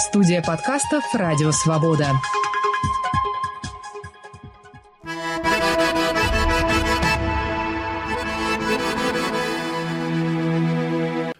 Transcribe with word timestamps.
Студия 0.00 0.40
подкастов 0.40 1.04
«Радио 1.12 1.50
Свобода». 1.50 2.06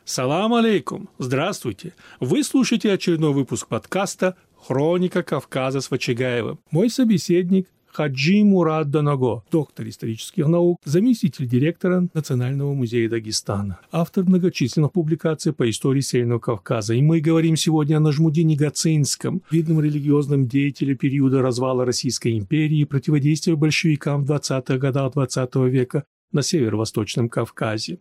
Салам 0.04 0.52
алейкум! 0.52 1.08
Здравствуйте! 1.16 1.94
Вы 2.20 2.44
слушаете 2.44 2.92
очередной 2.92 3.32
выпуск 3.32 3.66
подкаста 3.66 4.36
«Хроника 4.54 5.22
Кавказа» 5.22 5.80
с 5.80 5.90
Вачигаевым. 5.90 6.60
Мой 6.70 6.90
собеседник 6.90 7.66
Хаджи 7.92 8.44
Мурад 8.44 8.90
Данаго, 8.90 9.42
доктор 9.50 9.88
исторических 9.88 10.46
наук, 10.46 10.80
заместитель 10.84 11.46
директора 11.46 12.08
Национального 12.14 12.72
музея 12.74 13.08
Дагестана, 13.08 13.80
автор 13.90 14.24
многочисленных 14.24 14.92
публикаций 14.92 15.52
по 15.52 15.68
истории 15.68 16.00
Северного 16.00 16.38
Кавказа. 16.38 16.94
И 16.94 17.02
мы 17.02 17.20
говорим 17.20 17.56
сегодня 17.56 17.96
о 17.96 18.00
Нажмудине 18.00 18.56
Гацинском, 18.56 19.42
видном 19.50 19.80
религиозном 19.80 20.46
деятеле 20.46 20.94
периода 20.94 21.42
развала 21.42 21.84
Российской 21.84 22.38
империи 22.38 22.78
и 22.78 22.84
противодействия 22.84 23.56
большевикам 23.56 24.24
в 24.24 24.30
20-х 24.30 24.78
годах 24.78 25.12
20 25.12 25.54
века 25.68 26.04
на 26.32 26.42
северо-восточном 26.42 27.28
Кавказе. 27.28 27.98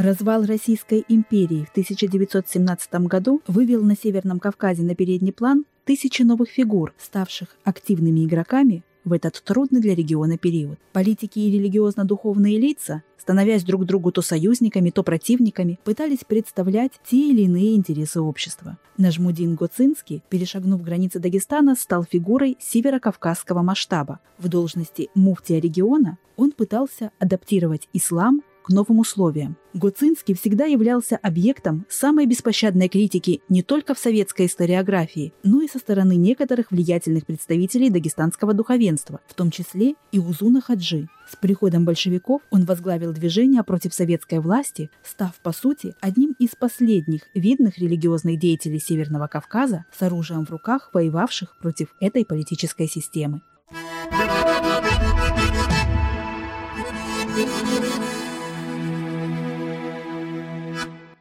Развал 0.00 0.46
Российской 0.46 1.04
империи 1.08 1.66
в 1.66 1.72
1917 1.72 2.94
году 3.06 3.42
вывел 3.46 3.82
на 3.82 3.94
Северном 3.94 4.40
Кавказе 4.40 4.82
на 4.82 4.94
передний 4.94 5.30
план 5.30 5.66
тысячи 5.84 6.22
новых 6.22 6.48
фигур, 6.48 6.94
ставших 6.96 7.48
активными 7.64 8.24
игроками 8.24 8.82
в 9.04 9.12
этот 9.12 9.42
трудный 9.44 9.82
для 9.82 9.94
региона 9.94 10.38
период. 10.38 10.78
Политики 10.94 11.38
и 11.40 11.50
религиозно-духовные 11.50 12.58
лица, 12.58 13.02
становясь 13.18 13.62
друг 13.62 13.84
другу 13.84 14.10
то 14.10 14.22
союзниками, 14.22 14.88
то 14.88 15.02
противниками, 15.02 15.78
пытались 15.84 16.24
представлять 16.26 16.92
те 17.04 17.28
или 17.32 17.42
иные 17.42 17.76
интересы 17.76 18.22
общества. 18.22 18.78
Нажмудин 18.96 19.54
Гоцинский, 19.54 20.22
перешагнув 20.30 20.82
границы 20.82 21.18
Дагестана, 21.18 21.74
стал 21.74 22.04
фигурой 22.04 22.56
северокавказского 22.58 23.60
масштаба. 23.60 24.20
В 24.38 24.48
должности 24.48 25.10
муфтия 25.14 25.60
региона 25.60 26.16
он 26.38 26.52
пытался 26.52 27.10
адаптировать 27.18 27.90
ислам 27.92 28.40
к 28.70 28.72
новым 28.72 29.00
условиям. 29.00 29.56
Гуцинский 29.74 30.34
всегда 30.34 30.64
являлся 30.64 31.16
объектом 31.16 31.86
самой 31.88 32.26
беспощадной 32.26 32.88
критики 32.88 33.42
не 33.48 33.62
только 33.62 33.94
в 33.94 33.98
советской 33.98 34.46
историографии, 34.46 35.32
но 35.42 35.60
и 35.60 35.68
со 35.68 35.78
стороны 35.78 36.14
некоторых 36.14 36.70
влиятельных 36.70 37.26
представителей 37.26 37.90
дагестанского 37.90 38.54
духовенства, 38.54 39.20
в 39.26 39.34
том 39.34 39.50
числе 39.50 39.94
и 40.12 40.20
Узуна 40.20 40.60
Хаджи. 40.60 41.08
С 41.28 41.34
приходом 41.34 41.84
большевиков 41.84 42.42
он 42.50 42.64
возглавил 42.64 43.12
движение 43.12 43.64
против 43.64 43.92
советской 43.92 44.38
власти, 44.38 44.88
став, 45.02 45.34
по 45.42 45.52
сути, 45.52 45.94
одним 46.00 46.36
из 46.38 46.50
последних 46.50 47.22
видных 47.34 47.78
религиозных 47.78 48.38
деятелей 48.38 48.78
Северного 48.78 49.26
Кавказа 49.26 49.84
с 49.96 50.00
оружием 50.02 50.46
в 50.46 50.50
руках, 50.50 50.90
воевавших 50.92 51.58
против 51.60 51.88
этой 52.00 52.24
политической 52.24 52.86
системы. 52.86 53.42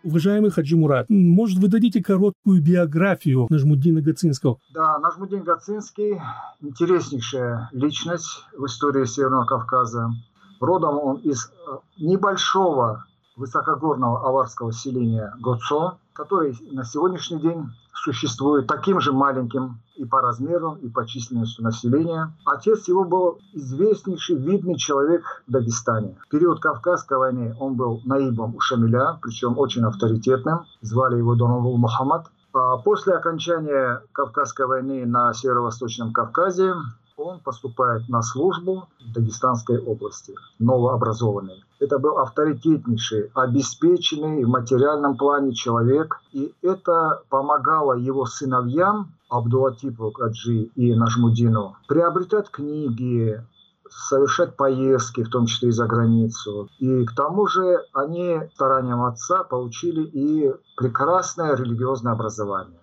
Уважаемый 0.03 0.49
Хаджи 0.49 0.77
Мурат, 0.77 1.07
может, 1.09 1.57
вы 1.57 1.67
дадите 1.67 2.01
короткую 2.01 2.63
биографию 2.63 3.47
Нажмуддина 3.49 4.01
Гацинского? 4.01 4.57
Да, 4.73 4.97
Нажмуддин 4.99 5.43
Гацинский– 5.43 6.21
интереснейшая 6.61 7.69
личность 7.73 8.45
в 8.57 8.65
истории 8.65 9.03
Северного 9.03 9.45
Кавказа. 9.45 10.09
Родом 10.61 10.99
он 10.99 11.17
из 11.17 11.47
э, 11.47 11.77
небольшого 11.97 13.05
высокогорного 13.35 14.27
аварского 14.27 14.71
селения 14.71 15.33
Гоцо, 15.39 15.97
который 16.19 16.53
на 16.71 16.83
сегодняшний 16.83 17.39
день 17.39 17.69
существует 17.93 18.67
таким 18.67 18.99
же 18.99 19.13
маленьким 19.13 19.79
и 19.95 20.03
по 20.03 20.19
размеру, 20.19 20.77
и 20.81 20.89
по 20.89 21.07
численности 21.07 21.61
населения. 21.61 22.33
Отец 22.45 22.89
его 22.89 23.05
был 23.05 23.39
известнейший, 23.53 24.35
видный 24.35 24.75
человек 24.75 25.23
в 25.47 25.51
Дагестане. 25.51 26.17
В 26.25 26.27
период 26.27 26.59
Кавказской 26.59 27.17
войны 27.17 27.55
он 27.57 27.75
был 27.75 28.01
наибом 28.03 28.53
у 28.55 28.59
Шамиля, 28.59 29.17
причем 29.21 29.57
очень 29.57 29.85
авторитетным. 29.85 30.65
Звали 30.81 31.17
его 31.17 31.35
Доновул 31.35 31.77
Мухаммад. 31.77 32.27
А 32.53 32.77
после 32.77 33.13
окончания 33.13 34.01
Кавказской 34.11 34.65
войны 34.65 35.05
на 35.05 35.33
Северо-Восточном 35.33 36.11
Кавказе 36.11 36.73
он 37.19 37.39
поступает 37.39 38.07
на 38.09 38.21
службу 38.21 38.87
в 38.99 39.13
Дагестанской 39.13 39.79
области, 39.79 40.33
новообразованный. 40.59 41.63
Это 41.79 41.99
был 41.99 42.17
авторитетнейший, 42.17 43.31
обеспеченный 43.33 44.43
в 44.43 44.49
материальном 44.49 45.17
плане 45.17 45.53
человек, 45.53 46.19
и 46.31 46.53
это 46.61 47.23
помогало 47.29 47.93
его 47.93 48.25
сыновьям, 48.25 49.13
Абдулатипу 49.29 50.09
Каджи 50.11 50.71
и 50.75 50.95
Нажмудину, 50.95 51.75
приобретать 51.87 52.49
книги, 52.49 53.39
совершать 53.87 54.55
поездки, 54.55 55.23
в 55.23 55.29
том 55.29 55.45
числе 55.45 55.69
и 55.69 55.71
за 55.71 55.85
границу. 55.85 56.69
И 56.79 57.05
к 57.05 57.15
тому 57.15 57.45
же 57.47 57.83
они 57.93 58.39
старанием 58.55 59.03
отца 59.03 59.43
получили 59.43 60.03
и 60.03 60.51
прекрасное 60.75 61.55
религиозное 61.55 62.13
образование. 62.13 62.79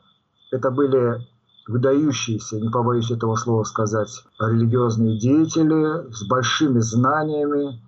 Это 0.53 0.71
были 0.71 1.27
выдающиеся, 1.67 2.61
не 2.61 2.69
побоюсь 2.69 3.11
этого 3.11 3.37
слова 3.37 3.65
сказать, 3.65 4.25
религиозные 4.39 5.19
деятели 5.19 6.11
с 6.13 6.27
большими 6.27 6.81
знаниями, 6.81 7.81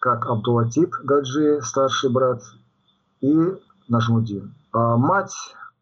как 0.00 0.26
Абдулатип 0.26 0.94
Гаджи, 1.02 1.60
старший 1.62 2.10
брат, 2.10 2.42
и 3.20 3.36
Нажмудин. 3.88 4.54
А 4.72 4.96
мать 4.96 5.34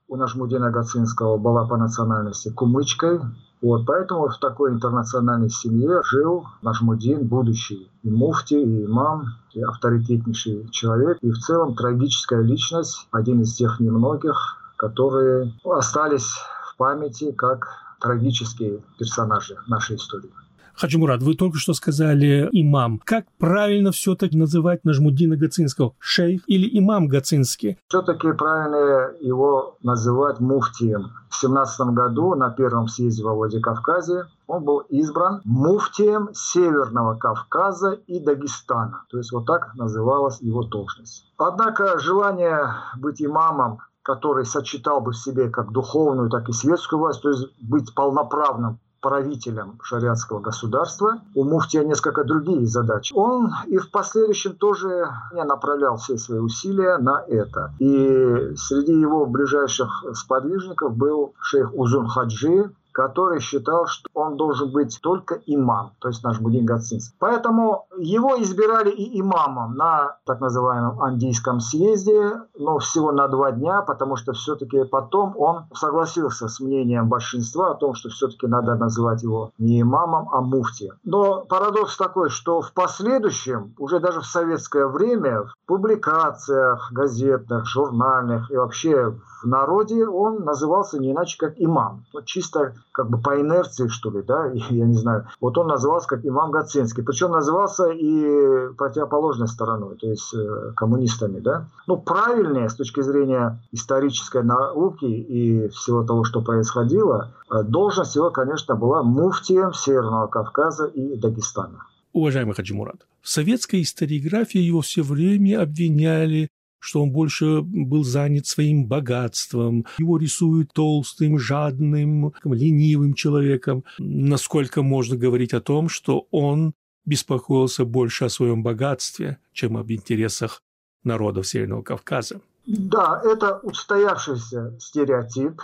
у 0.08 0.16
Нажмудина 0.16 0.70
Гацинского 0.70 1.36
была 1.36 1.66
по 1.66 1.76
национальности 1.76 2.50
кумычкой, 2.50 3.20
вот, 3.62 3.86
поэтому 3.86 4.28
в 4.28 4.38
такой 4.38 4.72
интернациональной 4.72 5.50
семье 5.50 6.00
жил 6.04 6.46
Нажмудин, 6.62 7.26
будущий 7.26 7.90
и 8.02 8.10
муфти, 8.10 8.54
и 8.54 8.84
имам, 8.84 9.26
и 9.52 9.62
авторитетнейший 9.62 10.68
человек, 10.70 11.18
и 11.22 11.30
в 11.30 11.38
целом 11.38 11.74
трагическая 11.74 12.42
личность, 12.42 13.08
один 13.10 13.40
из 13.42 13.54
тех 13.54 13.80
немногих, 13.80 14.58
которые 14.76 15.52
остались 15.64 16.38
памяти 16.76 17.32
как 17.32 17.66
трагические 18.00 18.82
персонажи 18.98 19.56
нашей 19.66 19.96
истории. 19.96 20.30
Хаджимурат, 20.76 21.22
вы 21.22 21.34
только 21.34 21.56
что 21.56 21.72
сказали 21.72 22.50
имам. 22.52 23.00
Как 23.02 23.24
правильно 23.38 23.92
все-таки 23.92 24.36
называть 24.36 24.84
Нажмудина 24.84 25.36
Гацинского? 25.36 25.94
Шейх 25.98 26.42
или 26.46 26.78
имам 26.78 27.08
Гацинский? 27.08 27.78
Все-таки 27.88 28.30
правильно 28.32 29.10
его 29.20 29.78
называть 29.82 30.38
муфтием. 30.38 31.12
В 31.30 31.36
17 31.36 31.80
году 31.88 32.34
на 32.34 32.50
первом 32.50 32.88
съезде 32.88 33.24
во 33.24 33.34
Владикавказе 33.34 34.26
он 34.46 34.64
был 34.64 34.80
избран 34.90 35.40
муфтием 35.44 36.28
Северного 36.34 37.14
Кавказа 37.14 37.92
и 38.06 38.20
Дагестана. 38.20 39.04
То 39.10 39.16
есть 39.16 39.32
вот 39.32 39.46
так 39.46 39.74
называлась 39.76 40.42
его 40.42 40.62
должность. 40.62 41.24
Однако 41.38 41.98
желание 41.98 42.74
быть 42.98 43.22
имамом 43.22 43.78
который 44.06 44.46
сочетал 44.46 45.00
бы 45.00 45.10
в 45.10 45.16
себе 45.16 45.50
как 45.50 45.72
духовную, 45.72 46.30
так 46.30 46.48
и 46.48 46.52
светскую 46.52 47.00
власть, 47.00 47.22
то 47.22 47.30
есть 47.30 47.48
быть 47.60 47.92
полноправным 47.92 48.78
правителем 49.00 49.80
шариатского 49.82 50.38
государства. 50.38 51.18
У 51.34 51.42
муфтия 51.42 51.82
несколько 51.82 52.22
другие 52.22 52.66
задачи. 52.68 53.12
Он 53.16 53.52
и 53.66 53.78
в 53.78 53.90
последующем 53.90 54.54
тоже 54.54 55.08
не 55.32 55.42
направлял 55.42 55.96
все 55.96 56.18
свои 56.18 56.38
усилия 56.38 56.98
на 56.98 57.20
это. 57.26 57.74
И 57.80 58.54
среди 58.56 58.92
его 58.92 59.26
ближайших 59.26 60.04
сподвижников 60.14 60.96
был 60.96 61.34
шейх 61.40 61.74
Узун 61.74 62.06
Хаджи, 62.06 62.70
который 62.96 63.40
считал, 63.40 63.86
что 63.86 64.08
он 64.14 64.38
должен 64.38 64.72
быть 64.72 64.98
только 65.02 65.34
имам, 65.44 65.92
то 65.98 66.08
есть 66.08 66.24
наш 66.24 66.40
Будин 66.40 66.64
Гацинский. 66.64 67.14
Поэтому 67.18 67.84
его 67.98 68.40
избирали 68.40 68.88
и 68.88 69.20
имамом 69.20 69.74
на 69.74 70.16
так 70.24 70.40
называемом 70.40 71.02
Андийском 71.02 71.60
съезде, 71.60 72.40
но 72.58 72.78
всего 72.78 73.12
на 73.12 73.28
два 73.28 73.52
дня, 73.52 73.82
потому 73.82 74.16
что 74.16 74.32
все-таки 74.32 74.84
потом 74.84 75.34
он 75.36 75.66
согласился 75.74 76.48
с 76.48 76.58
мнением 76.58 77.10
большинства 77.10 77.72
о 77.72 77.74
том, 77.74 77.92
что 77.92 78.08
все-таки 78.08 78.46
надо 78.46 78.76
называть 78.76 79.22
его 79.22 79.50
не 79.58 79.82
имамом, 79.82 80.30
а 80.32 80.40
муфти. 80.40 80.90
Но 81.04 81.44
парадокс 81.44 81.98
такой, 81.98 82.30
что 82.30 82.62
в 82.62 82.72
последующем, 82.72 83.74
уже 83.76 84.00
даже 84.00 84.22
в 84.22 84.26
советское 84.26 84.86
время, 84.86 85.42
в 85.42 85.54
публикациях 85.66 86.90
газетных, 86.92 87.66
журнальных 87.66 88.50
и 88.50 88.56
вообще 88.56 89.12
в 89.42 89.46
народе 89.46 90.06
он 90.06 90.44
назывался 90.44 90.98
не 90.98 91.12
иначе 91.12 91.36
как 91.38 91.52
имам. 91.58 92.06
Вот 92.14 92.24
чисто 92.24 92.72
как 92.96 93.10
бы 93.10 93.18
по 93.18 93.38
инерции, 93.38 93.88
что 93.88 94.10
ли, 94.10 94.22
да, 94.22 94.50
я 94.70 94.86
не 94.86 94.96
знаю. 94.96 95.26
Вот 95.38 95.58
он 95.58 95.68
назывался 95.68 96.08
как 96.08 96.24
имам 96.24 96.50
Гацинский. 96.50 97.02
Причем 97.02 97.30
назывался 97.30 97.90
и 97.90 98.72
противоположной 98.74 99.48
стороной, 99.48 99.96
то 99.96 100.08
есть 100.08 100.32
э, 100.34 100.72
коммунистами, 100.74 101.38
да. 101.40 101.66
Ну, 101.86 101.98
правильнее 101.98 102.70
с 102.70 102.74
точки 102.74 103.02
зрения 103.02 103.60
исторической 103.70 104.42
науки 104.42 105.04
и 105.04 105.68
всего 105.68 106.04
того, 106.04 106.24
что 106.24 106.40
происходило, 106.40 107.32
э, 107.50 107.62
должность 107.64 108.16
его, 108.16 108.30
конечно, 108.30 108.74
была 108.76 109.02
муфтием 109.02 109.74
Северного 109.74 110.26
Кавказа 110.28 110.86
и 110.86 111.16
Дагестана. 111.16 111.82
уважаемый 112.14 112.54
Хаджи 112.54 112.74
Мурат, 112.74 113.06
в 113.20 113.28
советской 113.28 113.82
историографии 113.82 114.60
его 114.60 114.80
все 114.80 115.02
время 115.02 115.60
обвиняли 115.60 116.48
что 116.86 117.02
он 117.02 117.10
больше 117.10 117.62
был 117.62 118.04
занят 118.04 118.46
своим 118.46 118.86
богатством. 118.86 119.86
Его 119.98 120.18
рисуют 120.18 120.72
толстым, 120.72 121.38
жадным, 121.38 122.32
ленивым 122.44 123.14
человеком. 123.14 123.84
Насколько 123.98 124.82
можно 124.82 125.16
говорить 125.16 125.52
о 125.52 125.60
том, 125.60 125.88
что 125.88 126.28
он 126.30 126.74
беспокоился 127.04 127.84
больше 127.84 128.26
о 128.26 128.28
своем 128.28 128.62
богатстве, 128.62 129.38
чем 129.52 129.76
об 129.76 129.90
интересах 129.90 130.62
народов 131.02 131.48
Северного 131.48 131.82
Кавказа? 131.82 132.40
Да, 132.66 133.20
это 133.24 133.58
устоявшийся 133.64 134.76
стереотип 134.78 135.60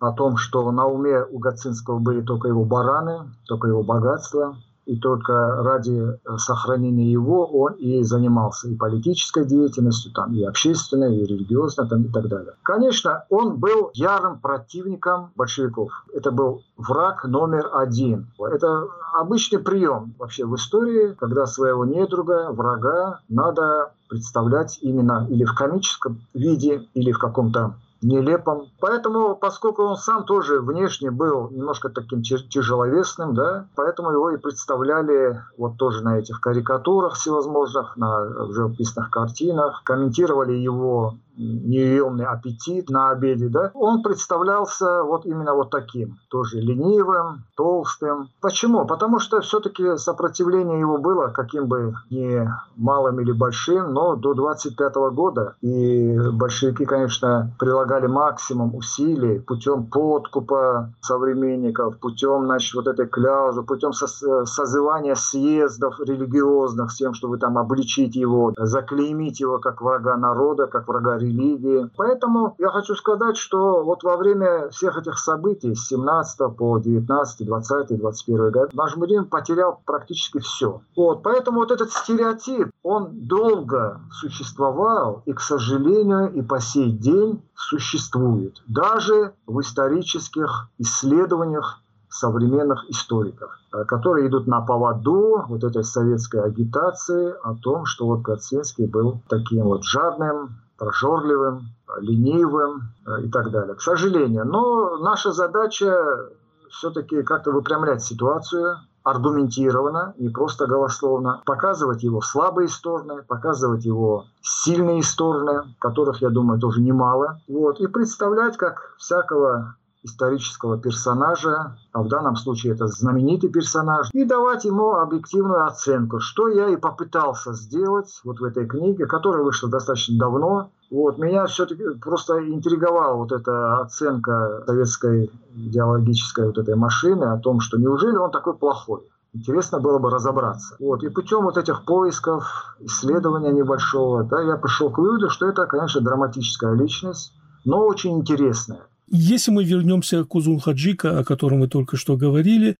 о 0.00 0.12
том, 0.12 0.36
что 0.36 0.70
на 0.72 0.86
уме 0.86 1.24
у 1.24 1.38
Гацинского 1.38 2.00
были 2.00 2.20
только 2.20 2.48
его 2.48 2.64
бараны, 2.64 3.30
только 3.46 3.68
его 3.68 3.84
богатство, 3.84 4.56
и 4.86 4.96
только 4.96 5.62
ради 5.62 5.92
э, 5.92 6.36
сохранения 6.38 7.10
его 7.10 7.46
он 7.46 7.74
и 7.74 8.02
занимался 8.02 8.68
и 8.68 8.76
политической 8.76 9.44
деятельностью, 9.44 10.12
там, 10.12 10.32
и 10.34 10.42
общественной, 10.42 11.16
и 11.16 11.24
религиозной, 11.24 11.88
там, 11.88 12.02
и 12.02 12.08
так 12.08 12.28
далее. 12.28 12.52
Конечно, 12.62 13.24
он 13.30 13.56
был 13.56 13.90
ярым 13.94 14.40
противником 14.40 15.32
большевиков. 15.36 15.90
Это 16.14 16.30
был 16.30 16.62
враг 16.76 17.24
номер 17.24 17.70
один. 17.72 18.26
Это 18.38 18.86
обычный 19.14 19.58
прием 19.58 20.14
вообще 20.18 20.44
в 20.44 20.54
истории, 20.56 21.14
когда 21.18 21.46
своего 21.46 21.84
недруга, 21.84 22.50
врага 22.50 23.20
надо 23.28 23.92
представлять 24.08 24.78
именно 24.82 25.26
или 25.30 25.44
в 25.44 25.54
комическом 25.54 26.20
виде, 26.34 26.86
или 26.94 27.12
в 27.12 27.18
каком-то 27.18 27.74
нелепым. 28.04 28.70
Поэтому, 28.80 29.34
поскольку 29.34 29.82
он 29.82 29.96
сам 29.96 30.24
тоже 30.24 30.60
внешне 30.60 31.10
был 31.10 31.48
немножко 31.50 31.88
таким 31.88 32.22
тяжеловесным, 32.22 33.34
да, 33.34 33.66
поэтому 33.74 34.10
его 34.10 34.30
и 34.30 34.36
представляли 34.36 35.42
вот 35.56 35.76
тоже 35.78 36.04
на 36.04 36.18
этих 36.18 36.40
карикатурах 36.40 37.14
всевозможных, 37.14 37.96
на 37.96 38.52
живописных 38.52 39.10
картинах, 39.10 39.82
комментировали 39.84 40.52
его 40.52 41.14
неемный 41.36 42.26
аппетит 42.26 42.90
на 42.90 43.10
обеде, 43.10 43.48
да, 43.48 43.70
он 43.74 44.02
представлялся 44.02 45.02
вот 45.02 45.26
именно 45.26 45.54
вот 45.54 45.70
таким, 45.70 46.18
тоже 46.28 46.60
ленивым, 46.60 47.44
толстым. 47.56 48.28
Почему? 48.40 48.84
Потому 48.86 49.18
что 49.18 49.40
все-таки 49.40 49.96
сопротивление 49.96 50.80
его 50.80 50.98
было, 50.98 51.28
каким 51.28 51.66
бы 51.66 51.94
ни 52.10 52.48
малым 52.76 53.20
или 53.20 53.32
большим, 53.32 53.92
но 53.92 54.16
до 54.16 54.34
25 54.34 54.94
года. 55.12 55.56
И 55.60 56.18
большевики, 56.32 56.84
конечно, 56.84 57.50
прилагали 57.58 58.06
максимум 58.06 58.74
усилий 58.74 59.40
путем 59.40 59.86
подкупа 59.86 60.92
современников, 61.00 61.98
путем, 61.98 62.44
значит, 62.44 62.74
вот 62.74 62.86
этой 62.86 63.06
кляузы, 63.06 63.62
путем 63.62 63.92
созывания 63.92 65.14
съездов 65.14 65.98
религиозных 66.00 66.90
с 66.92 66.96
тем, 66.96 67.14
чтобы 67.14 67.38
там 67.38 67.58
обличить 67.58 68.16
его, 68.16 68.52
заклеймить 68.56 69.40
его 69.40 69.58
как 69.58 69.82
врага 69.82 70.16
народа, 70.16 70.66
как 70.66 70.88
врага 70.88 71.18
религии. 71.24 71.90
Поэтому 71.96 72.54
я 72.58 72.68
хочу 72.68 72.94
сказать, 72.94 73.36
что 73.36 73.82
вот 73.82 74.02
во 74.02 74.16
время 74.16 74.68
всех 74.70 74.98
этих 74.98 75.18
событий 75.18 75.74
с 75.74 75.88
17 75.88 76.56
по 76.56 76.78
19, 76.78 77.46
20, 77.46 77.98
21 77.98 78.50
год 78.50 78.74
наш 78.74 78.96
Мудин 78.96 79.26
потерял 79.26 79.80
практически 79.84 80.38
все. 80.38 80.80
Вот, 80.96 81.22
поэтому 81.22 81.60
вот 81.60 81.70
этот 81.70 81.90
стереотип, 81.90 82.70
он 82.82 83.26
долго 83.26 84.00
существовал 84.12 85.22
и, 85.26 85.32
к 85.32 85.40
сожалению, 85.40 86.32
и 86.32 86.42
по 86.42 86.60
сей 86.60 86.90
день 86.90 87.42
существует. 87.54 88.62
Даже 88.66 89.34
в 89.46 89.60
исторических 89.60 90.68
исследованиях 90.78 91.80
современных 92.14 92.88
историков, 92.88 93.50
э, 93.72 93.84
которые 93.84 94.28
идут 94.28 94.46
на 94.46 94.60
поводу 94.60 95.44
вот 95.48 95.64
этой 95.64 95.82
советской 95.82 96.42
агитации 96.44 97.34
о 97.42 97.56
том, 97.56 97.86
что 97.86 98.06
вот 98.06 98.22
Гацинский 98.22 98.86
был 98.86 99.20
таким 99.28 99.64
вот 99.64 99.82
жадным, 99.82 100.56
прожорливым, 100.78 101.68
ленивым 101.98 102.82
э, 103.06 103.22
и 103.22 103.30
так 103.30 103.50
далее. 103.50 103.74
К 103.74 103.80
сожалению. 103.80 104.44
Но 104.44 104.98
наша 104.98 105.32
задача 105.32 106.30
все-таки 106.70 107.22
как-то 107.22 107.52
выпрямлять 107.52 108.02
ситуацию, 108.02 108.78
аргументированно, 109.04 110.14
не 110.18 110.30
просто 110.30 110.66
голословно, 110.66 111.42
показывать 111.44 112.02
его 112.02 112.20
слабые 112.22 112.68
стороны, 112.68 113.22
показывать 113.22 113.84
его 113.84 114.24
сильные 114.40 115.02
стороны, 115.02 115.74
которых, 115.78 116.22
я 116.22 116.30
думаю, 116.30 116.58
тоже 116.58 116.80
немало, 116.80 117.40
вот, 117.46 117.80
и 117.80 117.86
представлять 117.86 118.56
как 118.56 118.94
всякого 118.96 119.76
исторического 120.04 120.78
персонажа, 120.78 121.76
а 121.92 122.02
в 122.02 122.08
данном 122.08 122.36
случае 122.36 122.74
это 122.74 122.86
знаменитый 122.86 123.50
персонаж, 123.50 124.08
и 124.12 124.24
давать 124.24 124.64
ему 124.64 124.92
объективную 124.96 125.66
оценку, 125.66 126.20
что 126.20 126.48
я 126.48 126.68
и 126.68 126.76
попытался 126.76 127.52
сделать 127.54 128.20
вот 128.22 128.38
в 128.38 128.44
этой 128.44 128.66
книге, 128.66 129.06
которая 129.06 129.42
вышла 129.42 129.68
достаточно 129.68 130.18
давно. 130.18 130.70
Вот, 130.90 131.18
меня 131.18 131.46
все-таки 131.46 131.82
просто 132.00 132.38
интриговала 132.38 133.16
вот 133.16 133.32
эта 133.32 133.80
оценка 133.80 134.62
советской 134.66 135.30
идеологической 135.54 136.46
вот 136.46 136.58
этой 136.58 136.76
машины 136.76 137.24
о 137.24 137.38
том, 137.38 137.60
что 137.60 137.78
неужели 137.78 138.16
он 138.16 138.30
такой 138.30 138.54
плохой. 138.54 139.00
Интересно 139.32 139.80
было 139.80 139.98
бы 139.98 140.10
разобраться. 140.10 140.76
Вот. 140.78 141.02
И 141.02 141.08
путем 141.08 141.42
вот 141.42 141.56
этих 141.56 141.84
поисков, 141.84 142.76
исследования 142.78 143.50
небольшого, 143.50 144.22
да, 144.22 144.40
я 144.40 144.56
пришел 144.56 144.90
к 144.90 144.98
выводу, 144.98 145.28
что 145.28 145.48
это, 145.48 145.66
конечно, 145.66 146.00
драматическая 146.00 146.72
личность, 146.74 147.32
но 147.64 147.84
очень 147.84 148.16
интересная. 148.20 148.82
Если 149.10 149.50
мы 149.50 149.64
вернемся 149.64 150.24
к 150.24 150.34
Узун 150.34 150.60
Хаджика, 150.60 151.18
о 151.18 151.24
котором 151.24 151.60
мы 151.60 151.68
только 151.68 151.96
что 151.96 152.16
говорили, 152.16 152.76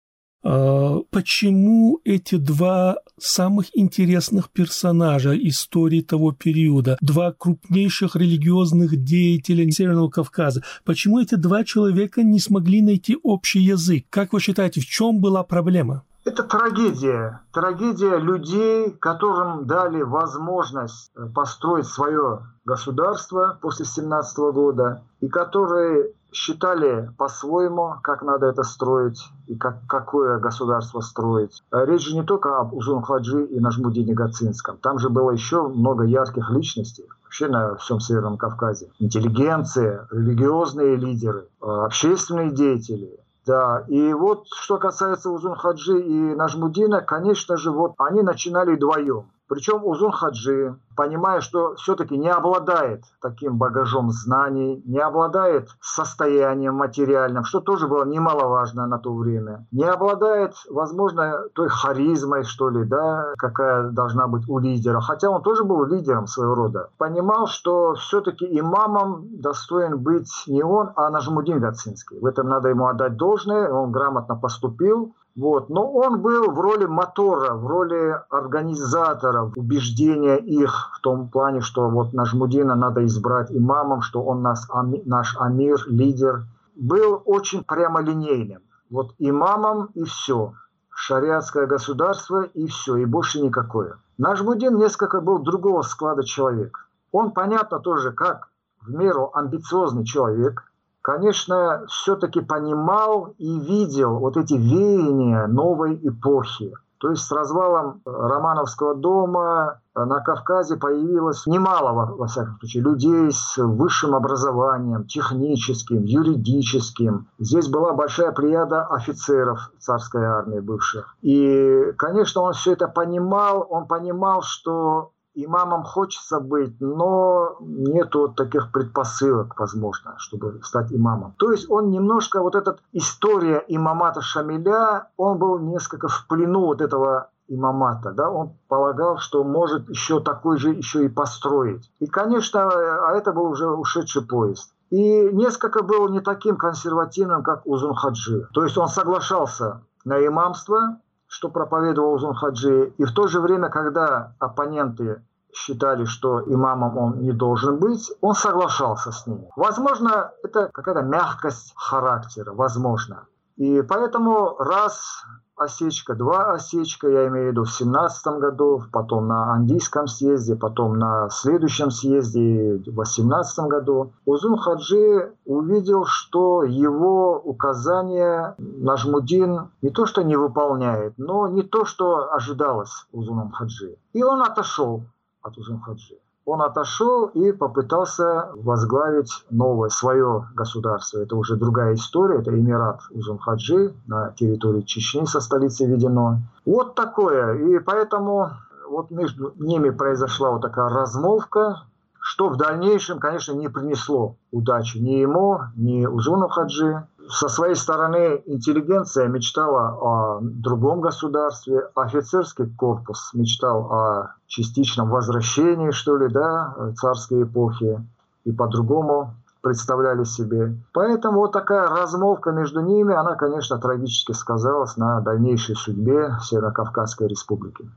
а, 0.46 0.98
почему 1.10 2.00
эти 2.04 2.36
два 2.36 2.98
самых 3.18 3.66
интересных 3.72 4.50
персонажа 4.50 5.36
истории 5.36 6.02
того 6.02 6.32
периода, 6.32 6.98
два 7.00 7.32
крупнейших 7.32 8.14
религиозных 8.14 9.02
деятеля 9.02 9.70
Северного 9.70 10.10
Кавказа, 10.10 10.62
почему 10.84 11.18
эти 11.18 11.36
два 11.36 11.64
человека 11.64 12.22
не 12.22 12.38
смогли 12.38 12.82
найти 12.82 13.16
общий 13.22 13.60
язык? 13.60 14.04
Как 14.10 14.34
вы 14.34 14.40
считаете, 14.40 14.82
в 14.82 14.86
чем 14.86 15.20
была 15.20 15.44
проблема? 15.44 16.04
Это 16.24 16.42
трагедия. 16.42 17.42
Трагедия 17.52 18.16
людей, 18.16 18.90
которым 18.92 19.66
дали 19.66 20.00
возможность 20.00 21.10
э, 21.14 21.26
построить 21.26 21.86
свое 21.86 22.46
государство 22.64 23.58
после 23.60 23.84
17 23.84 24.38
года, 24.54 25.02
и 25.20 25.28
которые 25.28 26.12
считали 26.32 27.10
по-своему, 27.18 27.96
как 28.02 28.22
надо 28.22 28.46
это 28.46 28.62
строить 28.62 29.22
и 29.46 29.54
как, 29.54 29.86
какое 29.86 30.38
государство 30.38 31.00
строить. 31.00 31.62
А 31.70 31.84
речь 31.84 32.06
же 32.06 32.16
не 32.16 32.24
только 32.24 32.58
об 32.58 32.74
Узун 32.74 33.02
Хаджи 33.02 33.44
и 33.44 33.60
Нажмудине 33.60 34.14
Гацинском. 34.14 34.78
Там 34.78 34.98
же 34.98 35.10
было 35.10 35.30
еще 35.30 35.68
много 35.68 36.04
ярких 36.04 36.50
личностей 36.50 37.04
вообще 37.22 37.48
на 37.48 37.76
всем 37.76 38.00
Северном 38.00 38.38
Кавказе. 38.38 38.90
Интеллигенция, 38.98 40.06
религиозные 40.10 40.96
лидеры, 40.96 41.48
а, 41.60 41.84
общественные 41.86 42.50
деятели, 42.50 43.18
да, 43.46 43.84
и 43.88 44.12
вот 44.12 44.46
что 44.54 44.78
касается 44.78 45.30
Узун 45.30 45.54
Хаджи 45.54 46.00
и 46.00 46.34
Нажмудина, 46.34 47.00
конечно 47.02 47.56
же, 47.56 47.70
вот 47.70 47.94
они 47.98 48.22
начинали 48.22 48.74
вдвоем. 48.74 49.30
Причем 49.54 49.84
Узун 49.84 50.10
Хаджи, 50.10 50.76
понимая, 50.96 51.40
что 51.40 51.76
все-таки 51.76 52.18
не 52.18 52.28
обладает 52.28 53.04
таким 53.22 53.56
багажом 53.56 54.10
знаний, 54.10 54.82
не 54.84 54.98
обладает 54.98 55.68
состоянием 55.80 56.74
материальным, 56.74 57.44
что 57.44 57.60
тоже 57.60 57.86
было 57.86 58.04
немаловажно 58.04 58.88
на 58.88 58.98
то 58.98 59.14
время, 59.14 59.64
не 59.70 59.84
обладает, 59.84 60.54
возможно, 60.68 61.44
той 61.54 61.68
харизмой, 61.68 62.42
что 62.42 62.68
ли, 62.68 62.84
да, 62.84 63.34
какая 63.38 63.90
должна 63.90 64.26
быть 64.26 64.48
у 64.48 64.58
лидера, 64.58 65.00
хотя 65.00 65.30
он 65.30 65.40
тоже 65.40 65.62
был 65.62 65.84
лидером 65.84 66.26
своего 66.26 66.56
рода, 66.56 66.88
понимал, 66.98 67.46
что 67.46 67.94
все-таки 67.94 68.44
имамом 68.58 69.40
достоин 69.40 69.98
быть 69.98 70.32
не 70.48 70.64
он, 70.64 70.90
а 70.96 71.10
Нажмудин 71.10 71.60
Гацинский. 71.60 72.18
В 72.18 72.26
этом 72.26 72.48
надо 72.48 72.70
ему 72.70 72.88
отдать 72.88 73.16
должное, 73.16 73.70
он 73.70 73.92
грамотно 73.92 74.34
поступил, 74.34 75.14
вот. 75.36 75.68
Но 75.68 75.90
он 75.90 76.22
был 76.22 76.50
в 76.50 76.60
роли 76.60 76.84
мотора, 76.84 77.54
в 77.54 77.66
роли 77.66 78.20
организатора, 78.30 79.50
убеждения 79.56 80.36
их 80.36 80.92
в 80.96 81.00
том 81.00 81.28
плане, 81.28 81.60
что 81.60 81.88
вот 81.88 82.12
Нажмудина 82.12 82.76
надо 82.76 83.04
избрать 83.04 83.50
имамом, 83.50 84.02
что 84.02 84.22
он 84.22 84.42
нас, 84.42 84.68
наш 85.04 85.36
амир, 85.38 85.78
лидер. 85.86 86.44
Был 86.76 87.22
очень 87.24 87.64
прямолинейным. 87.64 88.62
Вот 88.90 89.14
имамом 89.18 89.86
и 89.94 90.04
все. 90.04 90.54
Шариатское 90.90 91.66
государство 91.66 92.42
и 92.42 92.68
все, 92.68 92.96
и 92.96 93.04
больше 93.04 93.40
никакое. 93.40 93.98
Нажмудин 94.18 94.76
несколько 94.76 95.20
был 95.20 95.40
другого 95.40 95.82
склада 95.82 96.22
человек. 96.22 96.88
Он, 97.10 97.32
понятно, 97.32 97.80
тоже 97.80 98.12
как 98.12 98.48
в 98.80 98.90
меру 98.90 99.30
амбициозный 99.34 100.04
человек– 100.04 100.64
конечно, 101.04 101.84
все-таки 101.88 102.40
понимал 102.40 103.34
и 103.36 103.60
видел 103.60 104.18
вот 104.18 104.38
эти 104.38 104.54
веяния 104.54 105.46
новой 105.46 106.00
эпохи. 106.02 106.72
То 106.98 107.10
есть 107.10 107.24
с 107.24 107.30
развалом 107.30 108.00
Романовского 108.06 108.94
дома 108.94 109.80
на 109.94 110.20
Кавказе 110.20 110.76
появилось 110.76 111.46
немало, 111.46 111.92
во 112.16 112.26
всяком 112.26 112.58
случае, 112.58 112.82
людей 112.82 113.30
с 113.30 113.58
высшим 113.58 114.14
образованием, 114.14 115.04
техническим, 115.04 116.04
юридическим. 116.04 117.28
Здесь 117.38 117.68
была 117.68 117.92
большая 117.92 118.32
плеяда 118.32 118.86
офицеров 118.86 119.70
царской 119.78 120.24
армии 120.24 120.60
бывших. 120.60 121.14
И, 121.20 121.92
конечно, 121.98 122.40
он 122.40 122.54
все 122.54 122.72
это 122.72 122.88
понимал. 122.88 123.66
Он 123.68 123.86
понимал, 123.86 124.40
что 124.40 125.10
имамом 125.34 125.84
хочется 125.84 126.40
быть, 126.40 126.80
но 126.80 127.56
нет 127.60 128.14
вот 128.14 128.36
таких 128.36 128.72
предпосылок, 128.72 129.58
возможно, 129.58 130.14
чтобы 130.18 130.60
стать 130.62 130.92
имамом. 130.92 131.34
То 131.38 131.52
есть 131.52 131.70
он 131.70 131.90
немножко, 131.90 132.40
вот 132.40 132.54
эта 132.54 132.78
история 132.92 133.64
имамата 133.68 134.20
Шамиля, 134.20 135.08
он 135.16 135.38
был 135.38 135.58
несколько 135.58 136.08
в 136.08 136.26
плену 136.28 136.66
вот 136.66 136.80
этого 136.80 137.30
имамата, 137.48 138.12
да, 138.12 138.30
он 138.30 138.54
полагал, 138.68 139.18
что 139.18 139.44
может 139.44 139.88
еще 139.90 140.20
такой 140.20 140.58
же 140.58 140.70
еще 140.70 141.04
и 141.04 141.08
построить. 141.08 141.90
И, 141.98 142.06
конечно, 142.06 142.68
а 142.68 143.12
это 143.14 143.32
был 143.32 143.50
уже 143.50 143.68
ушедший 143.68 144.22
поезд. 144.22 144.72
И 144.90 145.28
несколько 145.32 145.82
был 145.82 146.08
не 146.08 146.20
таким 146.20 146.56
консервативным, 146.56 147.42
как 147.42 147.66
Узун 147.66 147.94
Хаджи. 147.94 148.48
То 148.52 148.62
есть 148.62 148.78
он 148.78 148.88
соглашался 148.88 149.82
на 150.04 150.24
имамство, 150.24 151.00
что 151.34 151.48
проповедовал 151.48 152.12
Узун 152.12 152.32
Хаджи. 152.32 152.92
И 152.96 153.04
в 153.04 153.12
то 153.12 153.26
же 153.26 153.40
время, 153.40 153.68
когда 153.68 154.34
оппоненты 154.38 155.20
считали, 155.52 156.04
что 156.04 156.40
имамом 156.40 156.96
он 156.96 157.22
не 157.22 157.32
должен 157.32 157.78
быть, 157.78 158.12
он 158.20 158.34
соглашался 158.34 159.10
с 159.10 159.26
ними. 159.26 159.50
Возможно, 159.56 160.30
это 160.44 160.70
какая-то 160.72 161.02
мягкость 161.02 161.72
характера, 161.74 162.52
возможно. 162.52 163.26
И 163.56 163.82
поэтому 163.82 164.56
раз 164.58 165.24
осечка, 165.56 166.14
два 166.14 166.52
осечка, 166.52 167.08
я 167.08 167.28
имею 167.28 167.46
в 167.46 167.50
виду 167.50 167.64
в 167.64 167.72
17 167.72 168.26
году, 168.38 168.82
потом 168.92 169.28
на 169.28 169.52
Андийском 169.54 170.06
съезде, 170.06 170.56
потом 170.56 170.98
на 170.98 171.28
следующем 171.30 171.90
съезде 171.90 172.82
в 172.86 172.94
18 172.94 173.66
году, 173.66 174.12
Узун 174.24 174.56
Хаджи 174.56 175.32
увидел, 175.44 176.04
что 176.04 176.64
его 176.64 177.38
указания 177.38 178.54
Нажмудин 178.58 179.70
не 179.82 179.90
то 179.90 180.06
что 180.06 180.22
не 180.22 180.36
выполняет, 180.36 181.14
но 181.18 181.48
не 181.48 181.62
то, 181.62 181.84
что 181.84 182.32
ожидалось 182.32 183.06
Узуном 183.12 183.50
Хаджи. 183.50 183.96
И 184.12 184.22
он 184.22 184.42
отошел 184.42 185.02
от 185.42 185.56
Узун 185.58 185.80
Хаджи 185.80 186.18
он 186.46 186.60
отошел 186.60 187.26
и 187.26 187.52
попытался 187.52 188.50
возглавить 188.54 189.44
новое 189.50 189.88
свое 189.88 190.46
государство. 190.54 191.18
Это 191.18 191.36
уже 191.36 191.56
другая 191.56 191.94
история, 191.94 192.40
это 192.40 192.50
Эмират 192.50 193.00
Узунхаджи 193.10 193.94
на 194.06 194.32
территории 194.32 194.82
Чечни 194.82 195.24
со 195.24 195.40
столицей 195.40 195.86
Ведено. 195.86 196.38
Вот 196.66 196.94
такое. 196.94 197.54
И 197.54 197.78
поэтому 197.78 198.50
вот 198.88 199.10
между 199.10 199.54
ними 199.56 199.90
произошла 199.90 200.50
вот 200.50 200.60
такая 200.60 200.90
размолвка, 200.90 201.82
что 202.20 202.48
в 202.48 202.56
дальнейшем, 202.56 203.18
конечно, 203.18 203.52
не 203.52 203.68
принесло 203.68 204.36
удачи 204.50 204.98
ни 204.98 205.12
ему, 205.12 205.60
ни 205.76 206.06
Узуну 206.06 206.48
Хаджи 206.48 207.06
со 207.28 207.48
своей 207.48 207.74
стороны 207.74 208.42
интеллигенция 208.46 209.28
мечтала 209.28 209.98
о 210.00 210.38
другом 210.40 211.00
государстве, 211.00 211.88
офицерский 211.94 212.66
корпус 212.76 213.30
мечтал 213.34 213.92
о 213.92 214.34
частичном 214.46 215.10
возвращении, 215.10 215.90
что 215.90 216.16
ли, 216.16 216.28
да, 216.28 216.92
царской 216.96 217.44
эпохи, 217.44 218.04
и 218.44 218.52
по-другому 218.52 219.34
представляли 219.62 220.24
себе. 220.24 220.76
Поэтому 220.92 221.40
вот 221.40 221.52
такая 221.52 221.88
размолвка 221.88 222.50
между 222.50 222.80
ними, 222.80 223.14
она, 223.14 223.34
конечно, 223.34 223.78
трагически 223.78 224.32
сказалась 224.32 224.96
на 224.98 225.20
дальнейшей 225.20 225.74
судьбе 225.74 226.36
Северо-Кавказской 226.42 227.28
республики. 227.28 227.88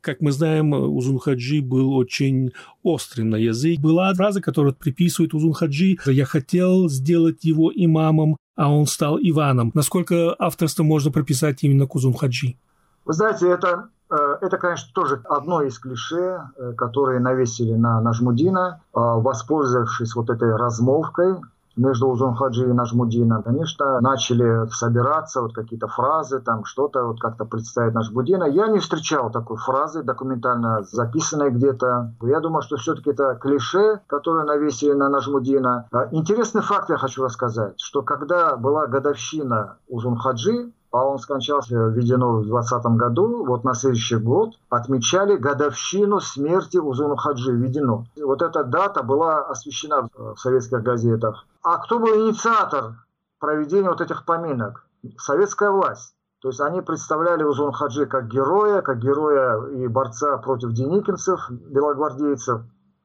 Как 0.00 0.20
мы 0.20 0.32
знаем, 0.32 0.72
Узунхаджи 0.72 1.60
был 1.60 1.94
очень 1.94 2.52
острым 2.82 3.30
на 3.30 3.36
язык. 3.36 3.80
Была 3.80 4.12
фраза, 4.14 4.40
которую 4.40 4.74
приписывает 4.74 5.34
Узунхаджи 5.34 5.98
«Я 6.06 6.24
хотел 6.24 6.88
сделать 6.88 7.44
его 7.44 7.72
имамом, 7.74 8.36
а 8.56 8.72
он 8.72 8.86
стал 8.86 9.18
Иваном». 9.18 9.70
Насколько 9.74 10.34
авторство 10.38 10.82
можно 10.82 11.10
прописать 11.10 11.62
именно 11.62 11.86
к 11.86 11.94
Узунхаджи? 11.94 12.56
Вы 13.04 13.12
знаете, 13.12 13.48
это 13.48 13.88
э, 14.10 14.16
это, 14.40 14.58
конечно, 14.58 14.88
тоже 14.94 15.20
одно 15.28 15.62
из 15.62 15.78
клише, 15.78 16.40
э, 16.56 16.72
которые 16.72 17.20
навесили 17.20 17.74
на 17.74 18.00
Нажмудина, 18.00 18.80
э, 18.80 18.98
воспользовавшись 18.98 20.14
вот 20.14 20.30
этой 20.30 20.56
размолвкой 20.56 21.36
между 21.76 22.08
Узунхаджи 22.08 22.68
и 22.68 22.72
Нажмудином, 22.72 23.42
конечно, 23.42 24.00
начали 24.00 24.66
собираться 24.68 25.42
вот 25.42 25.54
какие-то 25.54 25.88
фразы, 25.88 26.40
там 26.40 26.64
что-то 26.64 27.04
вот 27.04 27.20
как-то 27.20 27.44
представить 27.44 27.94
Нажмудина. 27.94 28.44
Я 28.44 28.68
не 28.68 28.78
встречал 28.78 29.30
такой 29.30 29.56
фразы, 29.56 30.02
документально 30.02 30.82
записанной 30.82 31.50
где-то. 31.50 32.14
Я 32.22 32.40
думаю, 32.40 32.62
что 32.62 32.76
все-таки 32.76 33.10
это 33.10 33.34
клише, 33.34 34.00
которое 34.06 34.44
навесили 34.44 34.92
на 34.92 35.08
Нажмудина. 35.08 35.86
А, 35.92 36.08
интересный 36.12 36.62
факт 36.62 36.90
я 36.90 36.96
хочу 36.96 37.22
рассказать, 37.22 37.74
что 37.80 38.02
когда 38.02 38.56
была 38.56 38.86
годовщина 38.86 39.76
Узунхаджи, 39.88 40.72
а 40.96 41.04
он 41.04 41.18
скончался 41.18 41.88
введено 41.88 42.38
в 42.38 42.46
20 42.46 42.84
году, 42.96 43.44
вот 43.44 43.64
на 43.64 43.74
следующий 43.74 44.16
год 44.16 44.54
отмечали 44.70 45.36
годовщину 45.36 46.20
смерти 46.20 46.78
Узуну 46.78 47.16
Хаджи 47.16 47.52
введено. 47.52 48.06
Вот 48.16 48.40
эта 48.40 48.64
дата 48.64 49.02
была 49.02 49.40
освещена 49.40 50.08
в 50.16 50.36
советских 50.38 50.82
газетах. 50.82 51.44
А 51.66 51.78
кто 51.78 51.98
был 51.98 52.28
инициатор 52.28 52.94
проведения 53.40 53.88
вот 53.88 54.00
этих 54.00 54.24
поминок? 54.24 54.86
Советская 55.18 55.72
власть. 55.72 56.14
То 56.40 56.50
есть 56.50 56.60
они 56.60 56.80
представляли 56.80 57.42
Узун 57.42 57.72
Хаджи 57.72 58.06
как 58.06 58.28
героя, 58.28 58.82
как 58.82 59.00
героя 59.00 59.66
и 59.70 59.88
борца 59.88 60.38
против 60.38 60.70
деникинцев, 60.74 61.50
белогвардейцев. 61.50 62.60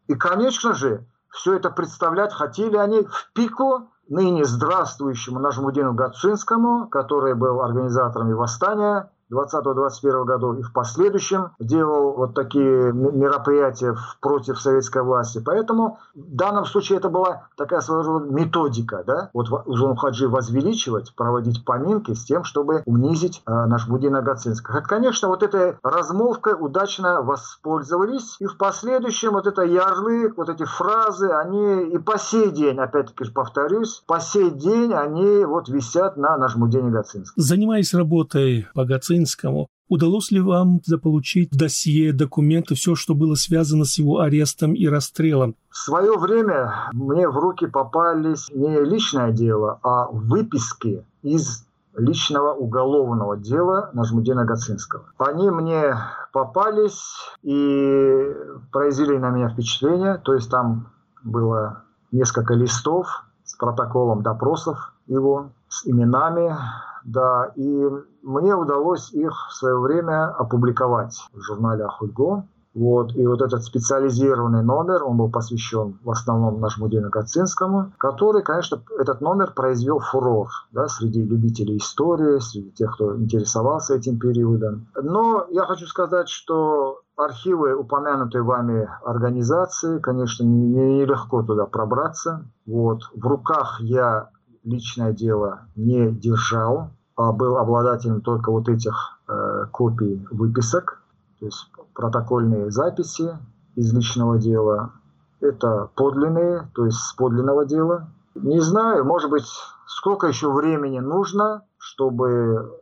И, 0.06 0.14
конечно 0.14 0.76
же, 0.76 1.08
все 1.32 1.56
это 1.56 1.72
представлять 1.72 2.34
хотели 2.34 2.78
они 2.78 3.02
в 3.02 3.32
пику 3.34 3.90
ныне 4.08 4.46
здравствующему 4.46 5.40
Нажмудину 5.40 5.96
Гацинскому, 5.96 6.88
который 6.88 7.34
был 7.34 7.64
организатором 7.64 8.32
восстания 8.36 9.12
20-21 9.32 10.26
году 10.26 10.54
и 10.54 10.62
в 10.62 10.74
последующем 10.74 11.52
делал 11.60 12.14
вот 12.14 12.34
такие 12.34 12.92
мероприятия 12.94 13.96
против 14.20 14.60
советской 14.60 15.04
власти. 15.04 15.42
Поэтому 15.44 16.00
в 16.14 16.36
данном 16.36 16.66
случае 16.66 16.98
это 16.98 17.10
была 17.10 17.48
такая 17.56 17.82
своего 17.82 18.04
рода 18.04 18.32
методика, 18.32 19.04
да, 19.06 19.30
вот 19.34 19.48
Узун 19.66 19.96
Хаджи 19.96 20.28
возвеличивать, 20.28 21.14
проводить 21.16 21.66
поминки 21.66 22.14
с 22.14 22.26
тем, 22.26 22.44
чтобы 22.44 22.84
унизить 22.86 23.42
э, 23.46 23.52
наш 23.66 23.88
Будина 23.88 24.22
Гацинского. 24.22 24.82
Конечно, 24.82 25.28
вот 25.28 25.44
этой 25.44 25.78
размолвкой 25.84 26.56
удачно 26.60 27.22
воспользовались, 27.22 28.38
и 28.40 28.46
в 28.46 28.58
последующем 28.58 29.32
вот 29.32 29.48
это 29.48 29.64
ярлык, 29.64 30.38
вот 30.38 30.50
эти 30.50 30.66
фразы, 30.66 31.30
они 31.30 31.84
и 31.94 31.98
по 31.98 32.18
сей 32.18 32.52
день, 32.52 32.80
опять-таки 32.80 33.32
повторюсь, 33.32 34.04
по 34.06 34.20
сей 34.20 34.50
день 34.52 34.94
они 34.94 35.46
вот 35.46 35.70
висят 35.70 36.18
на 36.18 36.38
Нажмудине 36.38 36.90
Гацинском. 36.90 37.34
Занимаясь 37.42 37.94
работой 37.94 38.68
по 38.74 38.86
Гацинскому, 38.86 39.21
Минскому. 39.22 39.68
Удалось 39.88 40.32
ли 40.32 40.40
вам 40.40 40.80
заполучить 40.86 41.50
досье, 41.52 42.14
документы, 42.14 42.76
все, 42.76 42.96
что 42.96 43.14
было 43.14 43.36
связано 43.36 43.84
с 43.84 43.98
его 43.98 44.20
арестом 44.20 44.74
и 44.74 44.88
расстрелом? 44.88 45.56
В 45.70 45.78
свое 45.78 46.18
время 46.18 46.90
мне 46.94 47.28
в 47.28 47.38
руки 47.38 47.68
попались 47.68 48.48
не 48.54 48.80
личное 48.80 49.32
дело, 49.32 49.80
а 49.84 50.08
выписки 50.08 51.04
из 51.24 51.66
личного 51.98 52.54
уголовного 52.54 53.38
дела 53.38 53.90
Нажмудина 53.94 54.46
Гацинского. 54.46 55.04
Они 55.18 55.50
мне 55.52 55.98
попались 56.32 57.04
и 57.44 58.34
произвели 58.72 59.20
на 59.20 59.30
меня 59.30 59.50
впечатление. 59.50 60.18
То 60.24 60.34
есть 60.34 60.50
там 60.50 60.88
было 61.22 61.84
несколько 62.14 62.54
листов 62.54 63.26
с 63.44 63.56
протоколом 63.58 64.24
допросов 64.24 64.94
его, 65.08 65.52
с 65.68 65.86
именами, 65.86 66.56
да, 67.06 67.52
и 67.56 67.90
мне 68.22 68.56
удалось 68.56 69.12
их 69.14 69.48
в 69.50 69.54
свое 69.54 69.80
время 69.80 70.28
опубликовать 70.28 71.28
в 71.34 71.42
журнале 71.42 71.86
«Ахульго». 71.86 72.46
Вот, 72.74 73.14
и 73.16 73.28
вот 73.28 73.42
этот 73.42 73.64
специализированный 73.64 74.64
номер, 74.64 75.04
он 75.04 75.18
был 75.18 75.30
посвящен 75.30 76.00
в 76.04 76.10
основном 76.10 76.62
нашему 76.62 76.88
Дину 76.88 77.10
Кацинскому, 77.10 77.92
который, 77.98 78.44
конечно, 78.44 78.82
этот 78.98 79.20
номер 79.20 79.52
произвел 79.54 80.00
фурор 80.00 80.48
да, 80.72 80.88
среди 80.88 81.22
любителей 81.22 81.78
истории, 81.78 82.40
среди 82.40 82.72
тех, 82.72 82.94
кто 82.94 83.18
интересовался 83.18 83.96
этим 83.96 84.18
периодом. 84.20 84.88
Но 84.96 85.48
я 85.50 85.66
хочу 85.66 85.86
сказать, 85.86 86.30
что 86.30 87.02
архивы 87.18 87.76
упомянутой 87.76 88.42
вами 88.42 88.90
организации, 89.04 90.00
конечно, 90.00 90.44
нелегко 90.44 91.42
не 91.42 91.48
туда 91.48 91.66
пробраться. 91.66 92.46
Вот. 92.66 93.02
В 93.14 93.28
руках 93.28 93.82
я 93.82 94.30
личное 94.64 95.14
дело 95.14 95.68
не 95.76 96.12
держал, 96.12 96.92
а 97.16 97.32
был 97.32 97.58
обладателем 97.58 98.22
только 98.22 98.52
вот 98.52 98.70
этих 98.70 99.20
э, 99.28 99.66
копий 99.72 100.26
выписок, 100.32 101.02
то 101.40 101.46
есть 101.46 101.72
протокольные 101.94 102.72
записи 102.72 103.38
из 103.76 103.94
личного 103.94 104.38
дела. 104.38 104.94
Это 105.40 105.90
подлинные, 105.96 106.70
то 106.76 106.86
есть 106.86 106.98
с 106.98 107.14
подлинного 107.14 107.66
дела. 107.66 108.10
Не 108.36 108.60
знаю, 108.60 109.06
может 109.06 109.30
быть, 109.30 109.46
сколько 109.88 110.28
еще 110.28 110.52
времени 110.52 111.00
нужно, 111.00 111.64
чтобы 111.78 112.82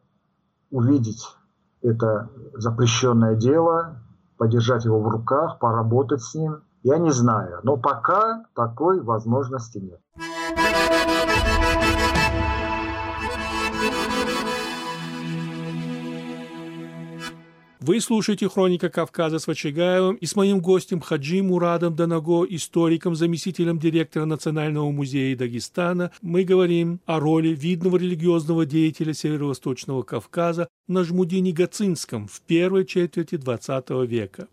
увидеть 0.69 1.25
это 1.81 2.29
запрещенное 2.53 3.36
дело, 3.36 4.01
подержать 4.38 4.86
его 4.86 5.00
в 5.00 5.07
руках, 5.07 5.59
поработать 5.59 6.21
с 6.21 6.36
ним. 6.36 6.62
Я 6.83 6.98
не 6.98 7.12
знаю, 7.12 7.59
но 7.63 7.77
пока 7.77 8.45
такой 8.53 9.01
возможности 9.01 9.79
нет. 9.79 10.00
Вы 17.81 18.01
слушаете 18.01 18.50
«Хроника 18.50 18.89
Кавказа» 18.89 19.39
с 19.39 19.48
Вачигаевым 19.48 20.15
и 20.15 20.25
с 20.25 20.36
моим 20.36 20.59
гостем 20.59 21.00
Хаджи 21.00 21.41
Мурадом 21.41 21.95
Данаго, 21.95 22.43
историком, 22.43 23.15
заместителем 23.15 23.79
директора 23.79 24.25
Национального 24.25 24.91
музея 24.91 25.33
Дагестана. 25.38 26.12
Мы 26.21 26.43
говорим 26.43 27.00
о 27.05 27.21
роли 27.21 27.55
видного 27.55 27.95
религиозного 27.95 28.65
деятеля 28.65 29.13
Северо-Восточного 29.13 30.03
Кавказа 30.03 30.67
Нажмудине 30.89 31.53
Гацинском 31.53 32.27
в 32.27 32.41
первой 32.41 32.86
четверти 32.86 33.36
XX 33.36 34.05
века. 34.05 34.50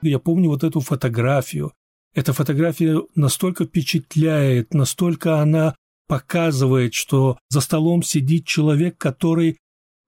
Я 0.00 0.18
помню 0.18 0.48
вот 0.48 0.64
эту 0.64 0.80
фотографию 0.80 1.72
эта 2.14 2.32
фотография 2.32 3.02
настолько 3.14 3.64
впечатляет, 3.64 4.74
настолько 4.74 5.40
она 5.40 5.74
показывает, 6.08 6.94
что 6.94 7.38
за 7.48 7.60
столом 7.60 8.02
сидит 8.02 8.46
человек, 8.46 8.98
который 8.98 9.58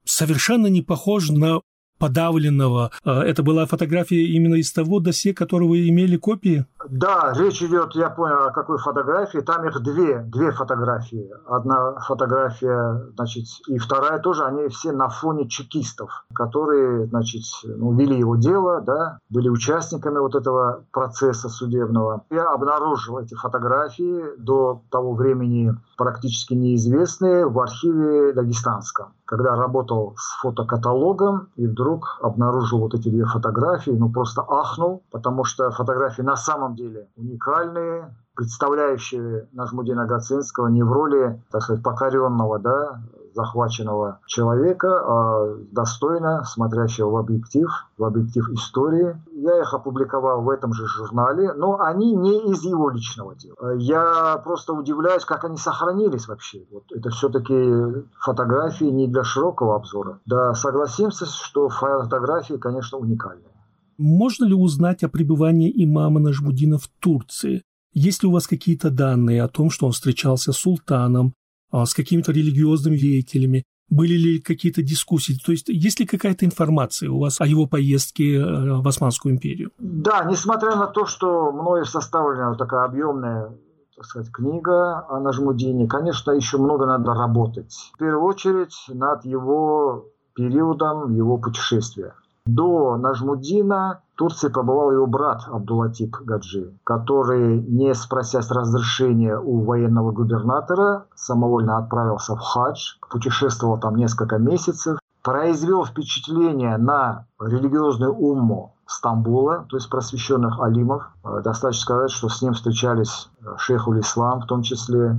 совершенно 0.05 0.67
не 0.67 0.83
похож 0.83 1.31
на 1.31 1.61
подавленного. 1.99 2.91
А, 3.05 3.23
это 3.23 3.43
была 3.43 3.67
фотография 3.67 4.27
именно 4.27 4.57
из 4.57 4.71
того 4.73 5.01
досье, 5.01 5.33
которого 5.33 5.77
имели 5.89 6.17
копии? 6.17 6.67
Да, 6.91 7.33
речь 7.35 7.63
идет, 7.63 7.95
я 7.95 8.11
понял, 8.11 8.47
о 8.47 8.51
какой 8.51 8.79
фотографии. 8.79 9.39
Там 9.39 9.67
их 9.67 9.83
две, 9.83 10.21
две 10.21 10.51
фотографии. 10.51 11.31
Одна 11.47 11.99
фотография, 12.01 13.11
значит, 13.15 13.47
и 13.69 13.79
вторая 13.79 14.19
тоже, 14.19 14.45
они 14.45 14.69
все 14.69 14.93
на 14.93 15.09
фоне 15.09 15.49
чекистов, 15.49 16.25
которые, 16.35 17.07
значит, 17.07 17.43
ну, 17.65 17.93
вели 17.95 18.19
его 18.19 18.37
дело, 18.37 18.81
да, 18.81 19.19
были 19.31 19.49
участниками 19.49 20.19
вот 20.19 20.35
этого 20.35 20.85
процесса 20.93 21.49
судебного. 21.49 22.25
Я 22.31 22.51
обнаружил 22.51 23.19
эти 23.19 23.35
фотографии 23.35 24.37
до 24.39 24.83
того 24.91 25.15
времени 25.15 25.75
практически 25.97 26.55
неизвестные 26.55 27.47
в 27.47 27.59
архиве 27.59 28.33
Дагестанском 28.33 29.15
когда 29.27 29.57
работал 29.57 30.15
с 30.19 30.41
фотокаталогом 30.41 31.49
и 31.57 31.67
вдруг 31.67 32.19
обнаружил 32.23 32.81
вот 32.81 32.95
эти 32.95 33.09
две 33.09 33.25
фотографии, 33.25 33.91
ну 33.91 34.11
просто 34.11 34.45
ахнул, 34.47 35.03
потому 35.11 35.45
что 35.45 35.71
фотографии 35.71 36.23
на 36.23 36.37
самом 36.37 36.74
деле 36.75 37.09
уникальные, 37.17 38.15
представляющие 38.35 39.49
Нажмудина 39.53 40.07
Гацинского 40.07 40.69
не 40.69 40.83
в 40.83 40.93
роли, 40.93 41.43
так 41.51 41.63
сказать, 41.63 41.83
покоренного, 41.83 42.59
да, 42.59 43.01
захваченного 43.35 44.21
человека, 44.27 44.89
а 44.89 45.57
достойно 45.73 46.45
смотрящего 46.45 47.11
в 47.11 47.17
объектив, 47.17 47.69
в 47.99 48.05
объектив 48.05 48.49
истории. 48.51 49.21
Я 49.33 49.61
их 49.61 49.75
опубликовал 49.75 50.43
в 50.43 50.51
этом 50.51 50.73
же 50.73 50.87
журнале, 50.87 51.53
но 51.53 51.81
они 51.81 52.15
не 52.15 52.53
из 52.53 52.63
его 52.63 52.91
личного 52.91 53.35
дела. 53.35 53.75
Я 53.75 54.41
просто 54.45 54.73
удивляюсь, 54.73 55.25
как 55.25 55.45
они 55.45 55.57
сохранились 55.57 56.29
вообще. 56.29 56.65
Вот 56.71 56.85
это 56.91 57.11
все-таки 57.11 58.07
фотографии 58.21 58.85
не 58.85 59.09
для 59.09 59.25
широкого 59.25 59.77
обзора. 59.77 60.21
Да, 60.27 60.55
согласимся, 60.55 61.27
что 61.27 61.69
фотографии, 61.69 62.55
конечно, 62.55 62.99
уникальные. 62.99 63.51
Можно 63.99 64.45
ли 64.45 64.55
узнать 64.55 65.03
о 65.03 65.09
пребывании 65.09 65.73
имама 65.85 66.21
Нажмудина 66.21 66.79
в 66.79 66.89
Турции? 67.01 67.63
Есть 67.93 68.23
ли 68.23 68.29
у 68.29 68.33
вас 68.33 68.47
какие-то 68.47 68.91
данные 68.91 69.43
о 69.43 69.49
том, 69.49 69.71
что 69.71 69.87
он 69.87 69.93
встречался 69.93 70.53
с 70.53 70.57
султаном, 70.57 71.35
а, 71.71 71.87
с 71.87 71.95
какими-то 71.95 72.33
религиозными 72.33 72.97
деятелями? 72.97 73.65
Были 73.89 74.15
ли 74.15 74.41
какие-то 74.41 74.83
дискуссии? 74.83 75.39
То 75.45 75.53
есть 75.53 75.69
есть 75.69 76.01
ли 76.01 76.07
какая-то 76.07 76.45
информация 76.45 77.11
у 77.11 77.21
вас 77.21 77.41
о 77.41 77.47
его 77.47 77.67
поездке 77.67 78.37
э, 78.37 78.81
в 78.81 78.89
Османскую 78.89 79.35
империю? 79.35 79.71
Да, 79.79 80.25
несмотря 80.25 80.75
на 80.75 80.87
то, 80.87 81.05
что 81.05 81.53
мною 81.53 81.85
составлена 81.85 82.55
такая 82.55 82.85
объемная 82.87 83.53
так 83.97 84.07
сказать, 84.07 84.33
книга 84.33 85.07
о 85.09 85.21
Нажмудине, 85.21 85.87
конечно, 85.87 86.33
еще 86.33 86.59
много 86.59 86.85
надо 86.85 87.15
работать. 87.15 87.93
В 87.95 87.99
первую 87.99 88.25
очередь 88.25 88.75
над 88.89 89.25
его 89.25 90.11
периодом 90.35 91.15
его 91.15 91.39
путешествия. 91.39 92.15
До 92.47 92.99
Нажмудина 92.99 94.03
в 94.13 94.19
Турции 94.19 94.49
побывал 94.49 94.93
его 94.93 95.07
брат 95.07 95.45
Абдулатип 95.51 96.15
Гаджи, 96.21 96.79
который, 96.85 97.63
не 97.63 97.95
спросясь 97.95 98.51
разрешения 98.51 99.39
у 99.39 99.65
военного 99.65 100.13
губернатора, 100.13 101.07
самовольно 101.15 101.79
отправился 101.79 102.37
в 102.37 102.41
хадж, 102.41 102.97
путешествовал 103.11 103.81
там 103.81 103.97
несколько 103.97 104.37
месяцев, 104.37 104.99
произвел 105.23 105.87
впечатление 105.87 106.77
на 106.77 107.27
религиозную 107.41 108.15
умму 108.15 108.75
Стамбула, 108.87 109.65
то 109.71 109.79
есть 109.79 109.89
просвещенных 109.89 110.61
алимов. 110.61 111.11
Э, 111.25 111.41
достаточно 111.43 111.83
сказать, 111.83 112.11
что 112.11 112.29
с 112.29 112.43
ним 112.43 112.53
встречались 112.53 113.31
э, 113.41 113.55
шейхуль 113.57 114.01
ислам 114.01 114.43
в 114.43 114.47
том 114.47 114.61
числе, 114.61 115.19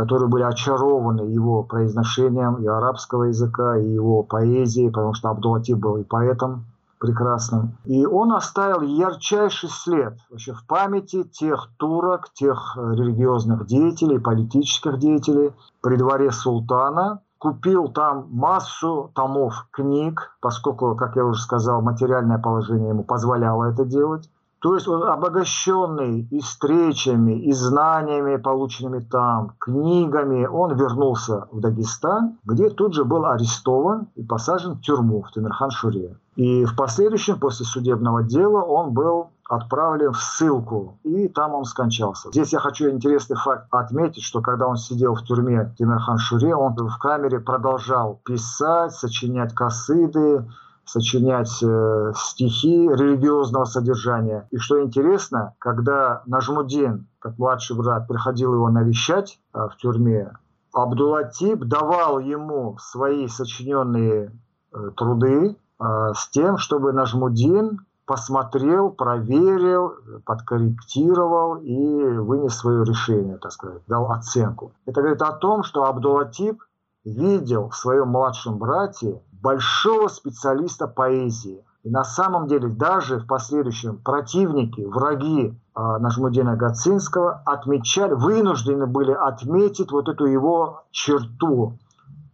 которые 0.00 0.30
были 0.30 0.44
очарованы 0.44 1.20
его 1.20 1.62
произношением 1.62 2.54
и 2.54 2.66
арабского 2.66 3.24
языка, 3.24 3.76
и 3.76 3.86
его 3.86 4.22
поэзией, 4.22 4.88
потому 4.88 5.12
что 5.12 5.28
Абдулатиб 5.28 5.76
был 5.76 5.98
и 5.98 6.04
поэтом 6.04 6.64
прекрасным. 6.98 7.76
И 7.84 8.06
он 8.06 8.32
оставил 8.32 8.80
ярчайший 8.80 9.68
след 9.68 10.16
вообще 10.30 10.54
в 10.54 10.66
памяти 10.66 11.24
тех 11.24 11.68
турок, 11.76 12.32
тех 12.32 12.78
религиозных 12.78 13.66
деятелей, 13.66 14.18
политических 14.18 14.98
деятелей 14.98 15.52
при 15.82 15.96
дворе 15.96 16.32
султана, 16.32 17.20
купил 17.36 17.88
там 17.88 18.28
массу 18.30 19.10
томов 19.14 19.66
книг, 19.70 20.34
поскольку, 20.40 20.96
как 20.96 21.16
я 21.16 21.26
уже 21.26 21.42
сказал, 21.42 21.82
материальное 21.82 22.38
положение 22.38 22.88
ему 22.88 23.04
позволяло 23.04 23.64
это 23.70 23.84
делать. 23.84 24.30
То 24.60 24.74
есть 24.74 24.86
он 24.86 25.04
обогащенный 25.04 26.28
и 26.30 26.40
встречами, 26.40 27.40
и 27.40 27.52
знаниями, 27.52 28.36
полученными 28.36 29.00
там, 29.00 29.54
книгами, 29.58 30.44
он 30.44 30.76
вернулся 30.76 31.48
в 31.50 31.60
Дагестан, 31.60 32.38
где 32.44 32.68
тут 32.68 32.94
же 32.94 33.04
был 33.04 33.24
арестован 33.24 34.08
и 34.16 34.22
посажен 34.22 34.74
в 34.74 34.82
тюрьму 34.82 35.22
в 35.22 35.32
Тимирхан-Шуре. 35.32 36.16
И 36.36 36.64
в 36.66 36.76
последующем, 36.76 37.38
после 37.38 37.64
судебного 37.64 38.22
дела, 38.22 38.62
он 38.62 38.92
был 38.92 39.30
отправлен 39.48 40.12
в 40.12 40.22
ссылку, 40.22 40.98
и 41.02 41.26
там 41.28 41.54
он 41.54 41.64
скончался. 41.64 42.28
Здесь 42.28 42.52
я 42.52 42.60
хочу 42.60 42.88
интересный 42.88 43.36
факт 43.36 43.66
отметить, 43.70 44.22
что 44.22 44.42
когда 44.42 44.68
он 44.68 44.76
сидел 44.76 45.14
в 45.14 45.24
тюрьме 45.24 45.74
Тимирхан-Шуре, 45.78 46.54
он 46.54 46.74
в 46.74 46.98
камере 46.98 47.40
продолжал 47.40 48.20
писать, 48.24 48.92
сочинять 48.92 49.54
косыды, 49.54 50.44
сочинять 50.90 51.62
э, 51.62 52.12
стихи 52.16 52.88
религиозного 52.88 53.64
содержания. 53.64 54.48
И 54.50 54.56
что 54.58 54.82
интересно, 54.82 55.54
когда 55.58 56.22
Нажмудин, 56.26 57.06
как 57.20 57.38
младший 57.38 57.76
брат, 57.76 58.08
приходил 58.08 58.54
его 58.54 58.68
навещать 58.70 59.38
э, 59.54 59.68
в 59.72 59.76
тюрьме, 59.76 60.32
Абдулатиб 60.72 61.64
давал 61.64 62.18
ему 62.18 62.76
свои 62.80 63.28
сочиненные 63.28 64.32
э, 64.72 64.90
труды 64.96 65.56
э, 65.56 65.84
с 66.14 66.28
тем, 66.30 66.58
чтобы 66.58 66.92
Нажмудин 66.92 67.86
посмотрел, 68.06 68.90
проверил, 68.90 69.94
подкорректировал 70.24 71.56
и 71.56 72.18
вынес 72.18 72.56
свое 72.56 72.84
решение, 72.84 73.36
так 73.38 73.52
сказать, 73.52 73.82
дал 73.86 74.10
оценку. 74.10 74.72
Это 74.86 75.00
говорит 75.00 75.22
о 75.22 75.32
том, 75.32 75.62
что 75.62 75.84
Абдулатиб 75.84 76.60
видел 77.04 77.68
в 77.68 77.76
своем 77.76 78.08
младшем 78.08 78.58
брате 78.58 79.22
большого 79.42 80.08
специалиста 80.08 80.86
поэзии. 80.86 81.64
И 81.82 81.90
на 81.90 82.04
самом 82.04 82.46
деле 82.46 82.68
даже 82.68 83.18
в 83.18 83.26
последующем 83.26 83.98
противники, 83.98 84.82
враги 84.82 85.48
э, 85.48 85.80
Нажмудина 85.98 86.56
Гацинского 86.56 87.42
отмечали, 87.46 88.12
вынуждены 88.12 88.86
были 88.86 89.12
отметить 89.12 89.90
вот 89.90 90.08
эту 90.08 90.26
его 90.26 90.84
черту. 90.90 91.78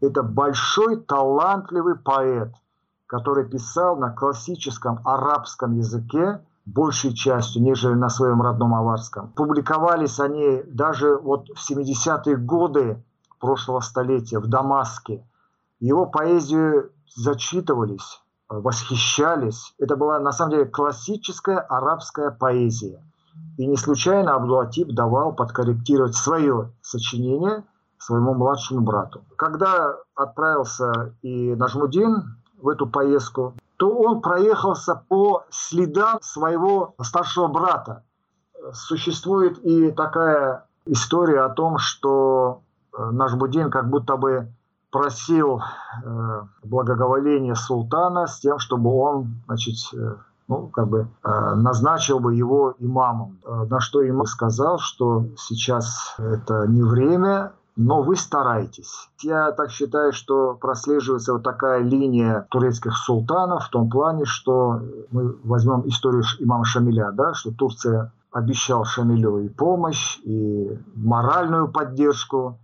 Это 0.01 0.23
большой 0.25 0.97
талантливый 0.97 1.95
поэт, 1.95 2.53
который 3.07 3.45
писал 3.49 3.97
на 3.97 4.11
классическом 4.11 5.01
арабском 5.05 5.77
языке, 5.77 6.41
большей 6.65 7.15
частью, 7.15 7.63
нежели 7.63 7.95
на 7.95 8.09
своем 8.09 8.43
родном 8.43 8.75
аварском. 8.75 9.29
Публиковались 9.29 10.19
они 10.19 10.65
даже 10.67 11.17
вот 11.17 11.47
в 11.51 11.71
70-е 11.71 12.37
годы 12.37 13.01
прошлого 13.39 13.79
столетия 13.79 14.41
в 14.41 14.49
Дамаске. 14.49 15.25
Его 15.79 16.07
поэзию 16.07 16.91
зачитывались, 17.15 18.23
восхищались. 18.49 19.75
Это 19.79 19.97
была 19.97 20.19
на 20.19 20.33
самом 20.33 20.53
деле 20.53 20.67
классическая 20.67 21.59
арабская 21.59 22.31
поэзия. 22.31 23.03
И 23.59 23.67
не 23.67 23.77
случайно 23.77 24.35
Абдулатиб 24.35 24.95
давал 24.95 25.35
подкорректировать 25.35 26.15
свое 26.15 26.73
сочинение 26.83 27.65
своему 27.99 28.35
младшему 28.35 28.83
брату. 28.83 29.25
Когда 29.37 29.97
отправился 30.15 31.15
и 31.23 31.55
Нажмудин 31.55 32.37
в 32.61 32.69
эту 32.69 32.87
поездку, 32.87 33.55
то 33.79 33.91
он 33.91 34.21
проехался 34.21 35.03
по 35.09 35.45
следам 35.51 36.19
своего 36.23 36.95
старшего 37.03 37.49
брата. 37.49 38.05
Существует 38.73 39.59
и 39.65 39.91
такая 39.91 40.67
история 40.87 41.43
о 41.43 41.51
том, 41.51 41.79
что 41.79 42.63
э, 42.97 43.11
Нажмудин 43.11 43.71
как 43.71 43.91
будто 43.91 44.17
бы 44.17 44.53
просил 44.97 45.61
э, 45.61 46.43
благоговоления 46.65 47.55
султана 47.55 48.27
с 48.27 48.41
тем, 48.41 48.59
чтобы 48.59 48.97
он, 48.99 49.43
значит, 49.47 49.75
э, 49.93 50.15
ну, 50.49 50.69
как 50.69 50.89
бы 50.89 51.09
э, 51.23 51.55
назначил 51.55 52.19
бы 52.19 52.35
его 52.35 52.75
имамом. 52.79 53.39
Э, 53.45 53.67
на 53.69 53.81
что 53.81 54.09
имам 54.09 54.25
сказал, 54.25 54.79
что 54.79 55.27
сейчас 55.37 56.15
это 56.17 56.67
не 56.67 56.83
время, 56.83 57.53
но 57.77 58.01
вы 58.01 58.17
стараетесь. 58.17 59.11
Я 59.21 59.53
так 59.53 59.71
считаю, 59.71 60.15
что 60.15 60.55
прослеживается 60.55 61.35
вот 61.35 61.43
такая 61.43 61.83
линия 61.83 62.47
турецких 62.49 62.97
султанов 62.97 63.67
в 63.67 63.69
том 63.69 63.91
плане, 63.91 64.25
что 64.25 64.81
мы 65.11 65.37
возьмем 65.45 65.87
историю 65.87 66.23
имама 66.39 66.65
Шамиля, 66.65 67.11
да, 67.13 67.35
что 67.35 67.53
Турция 67.53 68.13
обещал 68.33 68.87
Шамилю 68.87 69.41
и 69.41 69.51
помощь, 69.51 70.21
и 70.25 70.79
моральную 70.95 71.69
поддержку, 71.69 72.59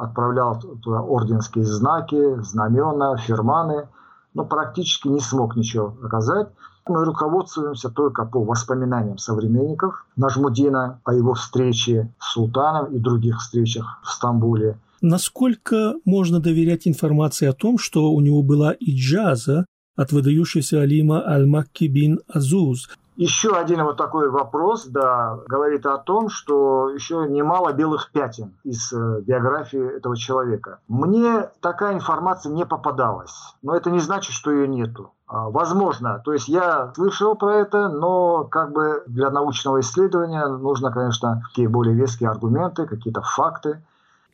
отправлял 0.00 0.60
туда 0.60 1.00
орденские 1.00 1.64
знаки, 1.64 2.40
знамена, 2.42 3.16
фирманы, 3.16 3.88
но 4.34 4.44
практически 4.44 5.08
не 5.08 5.20
смог 5.20 5.56
ничего 5.56 5.94
оказать. 6.02 6.48
Мы 6.86 7.04
руководствуемся 7.04 7.90
только 7.90 8.24
по 8.24 8.42
воспоминаниям 8.42 9.18
современников 9.18 10.04
Нажмудина 10.16 11.00
о 11.04 11.14
его 11.14 11.34
встрече 11.34 12.12
с 12.18 12.32
султаном 12.32 12.86
и 12.86 12.98
других 12.98 13.38
встречах 13.38 14.00
в 14.02 14.10
Стамбуле. 14.10 14.78
Насколько 15.00 15.94
можно 16.04 16.40
доверять 16.40 16.86
информации 16.88 17.46
о 17.46 17.52
том, 17.52 17.78
что 17.78 18.12
у 18.12 18.20
него 18.20 18.42
была 18.42 18.74
иджаза 18.78 19.66
от 19.96 20.12
выдающегося 20.12 20.80
Алима 20.80 21.26
Аль-Макки 21.26 21.84
бин 21.84 22.20
Азуз, 22.28 22.88
еще 23.16 23.56
один 23.56 23.82
вот 23.84 23.96
такой 23.96 24.30
вопрос, 24.30 24.86
да, 24.86 25.38
говорит 25.46 25.86
о 25.86 25.98
том, 25.98 26.28
что 26.28 26.88
еще 26.90 27.26
немало 27.28 27.72
белых 27.72 28.10
пятен 28.10 28.54
из 28.64 28.92
э, 28.92 29.20
биографии 29.20 29.96
этого 29.96 30.16
человека. 30.16 30.80
Мне 30.88 31.50
такая 31.60 31.94
информация 31.94 32.52
не 32.52 32.64
попадалась, 32.64 33.54
но 33.62 33.74
это 33.76 33.90
не 33.90 34.00
значит, 34.00 34.32
что 34.32 34.50
ее 34.50 34.66
нету. 34.66 35.12
А, 35.26 35.48
возможно, 35.48 36.20
то 36.24 36.32
есть 36.32 36.48
я 36.48 36.92
слышал 36.94 37.34
про 37.34 37.56
это, 37.56 37.88
но 37.88 38.44
как 38.44 38.72
бы 38.72 39.02
для 39.06 39.30
научного 39.30 39.80
исследования 39.80 40.46
нужно, 40.46 40.92
конечно, 40.92 41.42
такие 41.48 41.68
более 41.68 41.94
веские 41.94 42.28
аргументы, 42.28 42.86
какие-то 42.86 43.22
факты. 43.22 43.82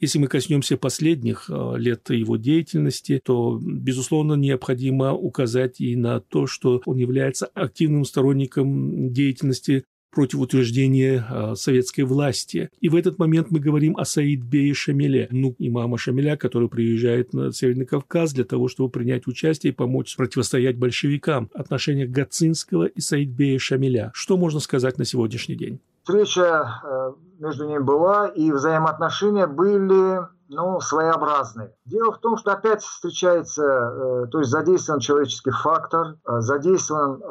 Если 0.01 0.19
мы 0.19 0.29
коснемся 0.29 0.77
последних 0.77 1.51
э, 1.51 1.75
лет 1.77 2.09
его 2.11 2.37
деятельности, 2.37 3.21
то, 3.25 3.59
безусловно, 3.61 4.35
необходимо 4.35 5.13
указать 5.13 5.81
и 5.81 5.97
на 5.97 6.21
то, 6.21 6.47
что 6.47 6.81
он 6.87 6.99
является 6.99 7.47
активным 7.47 8.05
сторонником 8.05 9.13
деятельности 9.13 9.85
против 10.11 10.39
утверждения 10.39 11.25
э, 11.29 11.55
советской 11.57 12.03
власти. 12.03 12.71
И 12.81 12.89
в 12.89 12.95
этот 12.95 13.19
момент 13.19 13.51
мы 13.51 13.61
говорим 13.61 13.97
о 13.97 14.05
Саид 14.05 14.43
Бее 14.43 14.73
Шамиле, 14.73 15.29
ну, 15.31 15.55
имама 15.59 15.99
Шамиля, 15.99 16.37
который 16.37 16.69
приезжает 16.69 17.33
на 17.33 17.53
Северный 17.53 17.87
Кавказ 17.87 18.33
для 18.33 18.45
того, 18.45 18.69
чтобы 18.69 18.91
принять 18.91 19.27
участие 19.27 19.73
и 19.73 19.77
помочь 19.77 20.17
противостоять 20.17 20.77
большевикам. 20.77 21.51
Отношения 21.55 22.07
Гацинского 22.07 22.87
и 22.87 23.01
Саид 23.01 23.31
Бея 23.31 23.59
Шамиля. 23.59 24.13
Что 24.15 24.37
можно 24.37 24.61
сказать 24.61 24.99
на 24.99 25.05
сегодняшний 25.05 25.57
день? 25.57 25.81
Встреча 26.09 26.81
э, 26.83 27.13
между 27.39 27.67
ними 27.67 27.83
была, 27.83 28.29
и 28.29 28.51
взаимоотношения 28.51 29.47
были 29.47 30.23
ну, 30.49 30.81
своеобразные. 30.81 31.75
Дело 31.85 32.13
в 32.13 32.19
том, 32.21 32.39
что 32.39 32.53
опять 32.53 32.81
встречается, 32.83 33.63
э, 33.63 34.27
то 34.33 34.39
есть 34.39 34.51
задействован 34.51 35.01
человеческий 35.01 35.51
фактор, 35.51 36.17
э, 36.27 36.41
задействован 36.41 37.23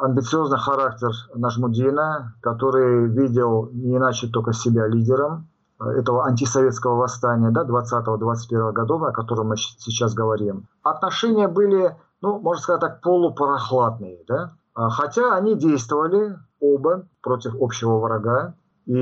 амбициозный 0.00 0.58
характер 0.58 1.10
Нажмудина, 1.34 2.36
который 2.40 3.08
видел 3.08 3.70
не 3.72 3.96
иначе 3.96 4.28
только 4.28 4.52
себя 4.52 4.86
лидером 4.86 5.48
этого 5.80 6.24
антисоветского 6.24 6.94
восстания 6.94 7.50
да, 7.50 7.64
20-21 7.64 8.70
годов, 8.70 9.02
о 9.02 9.10
котором 9.10 9.48
мы 9.48 9.56
сейчас 9.56 10.14
говорим. 10.14 10.68
Отношения 10.84 11.48
были, 11.48 11.96
ну, 12.20 12.38
можно 12.38 12.62
сказать 12.62 12.80
так, 12.80 13.00
полупрохладные. 13.00 14.20
Да? 14.28 14.52
Хотя 14.74 15.34
они 15.34 15.56
действовали 15.56 16.36
оба 16.72 17.06
против 17.22 17.54
общего 17.60 17.98
врага. 17.98 18.54
И 18.86 18.94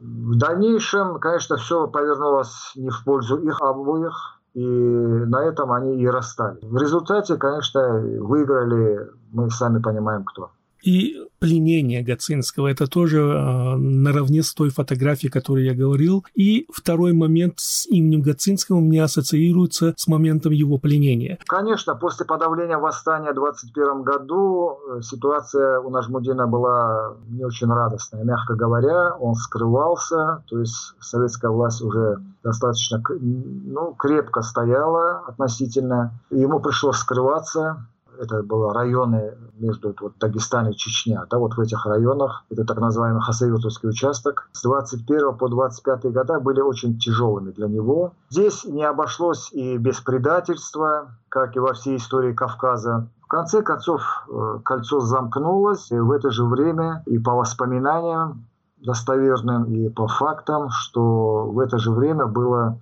в 0.00 0.36
дальнейшем, 0.36 1.18
конечно, 1.18 1.56
все 1.56 1.86
повернулось 1.86 2.72
не 2.74 2.90
в 2.90 3.04
пользу 3.04 3.36
их 3.38 3.60
обоих, 3.60 4.40
и 4.54 4.60
на 4.60 5.44
этом 5.44 5.72
они 5.72 6.00
и 6.02 6.06
расстали. 6.06 6.58
В 6.62 6.76
результате, 6.76 7.36
конечно, 7.36 7.98
выиграли, 8.20 9.08
мы 9.32 9.50
сами 9.50 9.80
понимаем, 9.80 10.24
кто. 10.24 10.50
И 10.82 11.16
пленение 11.38 12.02
Гацинского, 12.02 12.68
это 12.68 12.86
тоже 12.86 13.18
э, 13.18 13.76
наравне 13.76 14.42
с 14.42 14.52
той 14.52 14.70
фотографией, 14.70 15.30
о 15.30 15.32
которой 15.32 15.64
я 15.64 15.74
говорил. 15.74 16.24
И 16.34 16.66
второй 16.72 17.12
момент 17.12 17.54
с 17.56 17.86
именем 17.86 18.22
Гацинского 18.22 18.80
меня 18.80 19.04
ассоциируется 19.04 19.94
с 19.96 20.06
моментом 20.08 20.52
его 20.52 20.78
пленения. 20.78 21.38
Конечно, 21.46 21.94
после 21.94 22.26
подавления 22.26 22.78
восстания 22.78 23.32
в 23.32 23.34
21 23.34 24.02
году 24.02 24.78
э, 24.96 25.02
ситуация 25.02 25.80
у 25.80 25.90
Нажмудина 25.90 26.46
была 26.46 27.16
не 27.28 27.44
очень 27.44 27.68
радостная. 27.68 28.24
Мягко 28.24 28.54
говоря, 28.54 29.14
он 29.14 29.34
скрывался, 29.34 30.42
то 30.48 30.58
есть 30.58 30.94
советская 31.00 31.50
власть 31.50 31.82
уже 31.82 32.18
достаточно 32.42 33.02
ну, 33.20 33.94
крепко 33.94 34.42
стояла 34.42 35.20
относительно. 35.26 36.12
Ему 36.30 36.60
пришлось 36.60 36.96
скрываться, 36.96 37.86
это 38.20 38.42
были 38.42 38.72
районы 38.72 39.36
между 39.58 39.94
вот, 40.00 40.14
Дагестан 40.18 40.68
и 40.68 40.74
Чечня, 40.74 41.26
да, 41.30 41.38
вот 41.38 41.54
в 41.54 41.60
этих 41.60 41.84
районах, 41.86 42.44
это 42.50 42.64
так 42.64 42.78
называемый 42.78 43.22
Хасавюртовский 43.22 43.88
участок, 43.88 44.48
с 44.52 44.62
21 44.62 45.36
по 45.36 45.48
25 45.48 46.04
года 46.12 46.40
были 46.40 46.60
очень 46.60 46.98
тяжелыми 46.98 47.50
для 47.50 47.68
него. 47.68 48.12
Здесь 48.30 48.64
не 48.64 48.84
обошлось 48.84 49.52
и 49.52 49.76
без 49.78 50.00
предательства, 50.00 51.16
как 51.28 51.56
и 51.56 51.58
во 51.58 51.74
всей 51.74 51.96
истории 51.96 52.32
Кавказа. 52.32 53.08
В 53.22 53.26
конце 53.26 53.62
концов, 53.62 54.02
э, 54.28 54.58
кольцо 54.64 55.00
замкнулось, 55.00 55.90
и 55.90 55.98
в 55.98 56.10
это 56.10 56.30
же 56.30 56.44
время, 56.44 57.02
и 57.06 57.18
по 57.18 57.32
воспоминаниям 57.32 58.44
достоверным, 58.84 59.64
и 59.64 59.88
по 59.88 60.08
фактам, 60.08 60.68
что 60.70 61.46
в 61.46 61.58
это 61.58 61.78
же 61.78 61.92
время 61.92 62.26
было 62.26 62.78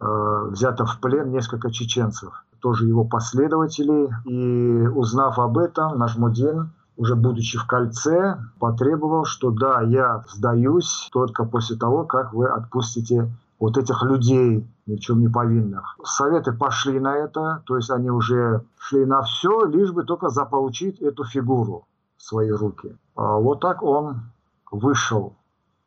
взято 0.00 0.84
в 0.86 1.00
плен 1.00 1.30
несколько 1.30 1.70
чеченцев 1.70 2.44
тоже 2.60 2.86
его 2.86 3.04
последователей. 3.04 4.08
И 4.24 4.86
узнав 4.88 5.38
об 5.38 5.58
этом, 5.58 5.98
Нажмудин, 5.98 6.70
уже 6.96 7.14
будучи 7.14 7.58
в 7.58 7.66
кольце, 7.66 8.38
потребовал, 8.58 9.24
что 9.24 9.50
да, 9.50 9.82
я 9.82 10.24
сдаюсь 10.28 11.08
только 11.12 11.44
после 11.44 11.76
того, 11.76 12.04
как 12.04 12.32
вы 12.32 12.48
отпустите 12.48 13.30
вот 13.60 13.76
этих 13.76 14.02
людей, 14.02 14.66
ни 14.86 14.96
в 14.96 15.00
чем 15.00 15.20
не 15.20 15.28
повинных. 15.28 15.96
Советы 16.04 16.52
пошли 16.52 17.00
на 17.00 17.14
это, 17.16 17.62
то 17.66 17.76
есть 17.76 17.90
они 17.90 18.10
уже 18.10 18.62
шли 18.78 19.04
на 19.04 19.22
все, 19.22 19.64
лишь 19.64 19.92
бы 19.92 20.04
только 20.04 20.28
заполучить 20.28 21.00
эту 21.00 21.24
фигуру 21.24 21.86
в 22.16 22.22
свои 22.22 22.50
руки. 22.50 22.96
А 23.16 23.36
вот 23.36 23.60
так 23.60 23.82
он 23.82 24.20
вышел 24.70 25.34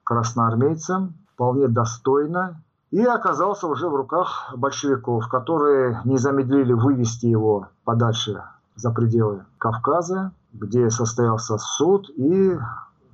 красноармейцем, 0.04 1.14
вполне 1.34 1.68
достойно, 1.68 2.62
и 2.92 3.04
оказался 3.04 3.68
уже 3.68 3.88
в 3.88 3.96
руках 3.96 4.54
большевиков, 4.56 5.28
которые 5.30 6.02
не 6.04 6.18
замедлили 6.18 6.74
вывести 6.74 7.26
его 7.26 7.70
подальше 7.86 8.44
за 8.76 8.92
пределы 8.92 9.46
Кавказа, 9.58 10.32
где 10.54 10.90
состоялся 10.90 11.58
суд 11.58 12.10
и 12.16 12.58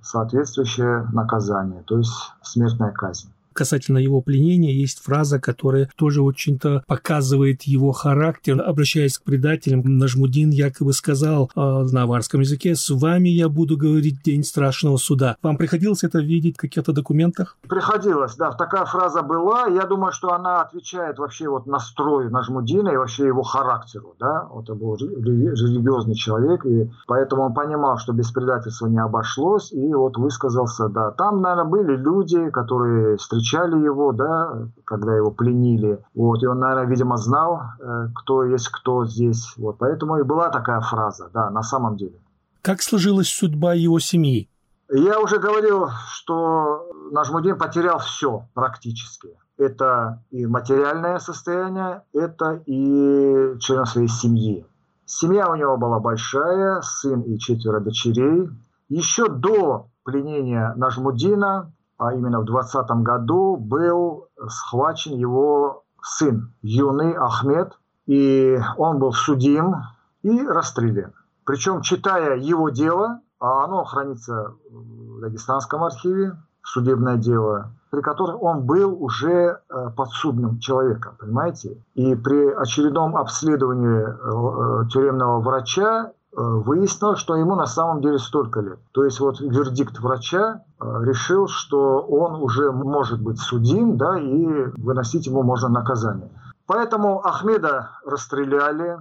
соответствующее 0.02 1.08
наказание, 1.14 1.84
то 1.84 1.98
есть 1.98 2.34
смертная 2.42 2.92
казнь 2.92 3.30
касательно 3.58 3.98
его 3.98 4.22
пленения 4.22 4.72
есть 4.72 5.04
фраза, 5.04 5.40
которая 5.40 5.90
тоже 5.96 6.22
очень-то 6.22 6.84
показывает 6.88 7.64
его 7.64 7.92
характер. 7.92 8.62
Обращаясь 8.62 9.18
к 9.18 9.24
предателям, 9.24 9.82
Нажмудин 9.98 10.52
якобы 10.52 10.94
сказал 10.94 11.50
э, 11.56 11.60
на 11.60 12.04
аварском 12.04 12.42
языке 12.42 12.76
«С 12.76 12.90
вами 12.90 13.30
я 13.30 13.50
буду 13.50 13.76
говорить 13.76 14.22
день 14.24 14.44
страшного 14.44 14.98
суда». 14.98 15.36
Вам 15.42 15.58
приходилось 15.58 16.04
это 16.04 16.20
видеть 16.20 16.58
в 16.58 16.62
каких-то 16.62 16.94
документах? 16.94 17.58
Приходилось, 17.68 18.36
да. 18.36 18.52
Такая 18.52 18.86
фраза 18.86 19.24
была. 19.24 19.66
Я 19.68 19.86
думаю, 19.86 20.12
что 20.12 20.34
она 20.34 20.62
отвечает 20.62 21.18
вообще 21.18 21.50
вот 21.50 21.66
настрою 21.66 22.30
Нажмудина 22.30 22.90
и 22.90 22.98
вообще 22.98 23.26
его 23.26 23.42
характеру. 23.42 24.16
Да? 24.20 24.48
Вот 24.52 24.66
это 24.66 24.76
был 24.76 24.96
религиозный 24.98 26.16
человек, 26.16 26.66
и 26.66 26.92
поэтому 27.08 27.44
он 27.44 27.54
понимал, 27.54 27.98
что 27.98 28.14
без 28.14 28.32
предательства 28.32 28.88
не 28.88 29.00
обошлось, 29.00 29.72
и 29.72 29.94
вот 29.94 30.18
высказался, 30.18 30.90
да. 30.90 31.12
Там, 31.12 31.42
наверное, 31.42 31.70
были 31.70 31.96
люди, 31.96 32.50
которые 32.52 33.18
встречались 33.18 33.47
встречали 33.48 33.84
его, 33.84 34.12
да, 34.12 34.68
когда 34.86 35.16
его 35.16 35.32
пленили. 35.32 36.00
Вот, 36.14 36.44
и 36.44 36.48
он, 36.48 36.60
наверное, 36.60 36.86
видимо, 36.86 37.18
знал, 37.18 37.62
э, 37.80 38.08
кто 38.16 38.44
есть 38.44 38.70
кто 38.70 39.06
здесь. 39.06 39.54
Вот, 39.58 39.78
поэтому 39.80 40.18
и 40.18 40.24
была 40.24 40.50
такая 40.50 40.82
фраза, 40.82 41.30
да, 41.34 41.50
на 41.50 41.64
самом 41.64 41.98
деле. 41.98 42.20
Как 42.62 42.82
сложилась 42.82 43.30
судьба 43.30 43.74
его 43.74 44.00
семьи? 44.00 44.50
Я 44.90 45.20
уже 45.20 45.40
говорил, 45.40 45.90
что 46.10 46.90
Нажмудин 47.12 47.58
потерял 47.58 48.00
все 48.00 48.46
практически. 48.54 49.30
Это 49.58 50.22
и 50.32 50.46
материальное 50.46 51.20
состояние, 51.20 52.04
это 52.14 52.62
и 52.66 53.58
члены 53.60 53.86
своей 53.86 54.08
семьи. 54.08 54.66
Семья 55.06 55.50
у 55.50 55.56
него 55.56 55.78
была 55.78 56.00
большая, 56.00 56.82
сын 56.82 57.22
и 57.22 57.40
четверо 57.40 57.80
дочерей. 57.80 58.50
Еще 58.90 59.28
до 59.28 59.88
пленения 60.04 60.74
Нажмудина 60.76 61.72
а 61.98 62.14
именно 62.14 62.42
в 62.42 62.46
20 62.46 62.90
году, 63.02 63.58
был 63.58 64.28
схвачен 64.48 65.16
его 65.16 65.84
сын, 66.02 66.54
юный 66.62 67.14
Ахмед, 67.14 67.74
и 68.06 68.60
он 68.78 69.00
был 69.00 69.14
судим 69.14 69.76
и 70.22 70.46
расстрелян. 70.46 71.14
Причем, 71.46 71.82
читая 71.82 72.38
его 72.38 72.70
дело, 72.70 73.22
а 73.40 73.66
оно 73.66 73.84
хранится 73.84 74.54
в 74.70 75.22
Дагестанском 75.22 75.84
архиве, 75.84 76.36
судебное 76.64 77.18
дело, 77.18 77.72
при 77.90 78.02
котором 78.02 78.42
он 78.42 78.66
был 78.66 79.02
уже 79.02 79.62
э, 79.70 79.90
подсудным 79.96 80.60
человеком, 80.60 81.16
понимаете? 81.18 81.78
И 81.96 82.16
при 82.16 82.52
очередном 82.54 83.16
обследовании 83.16 84.04
э, 84.04 84.86
э, 84.86 84.90
тюремного 84.90 85.40
врача 85.40 86.12
выяснилось, 86.38 87.20
что 87.20 87.36
ему 87.36 87.56
на 87.56 87.66
самом 87.66 88.02
деле 88.02 88.20
столько 88.20 88.62
лет. 88.62 88.80
То 88.92 89.04
есть 89.04 89.20
вот 89.20 89.40
вердикт 89.40 90.00
врача 90.00 90.64
решил, 90.80 91.48
что 91.48 92.00
он 92.00 92.42
уже 92.42 92.72
может 92.72 93.22
быть 93.22 93.40
судим, 93.40 93.98
да, 93.98 94.20
и 94.20 94.46
выносить 94.78 95.26
ему 95.26 95.42
можно 95.42 95.68
наказание. 95.68 96.30
Поэтому 96.68 97.26
Ахмеда 97.26 97.92
расстреляли. 98.06 99.00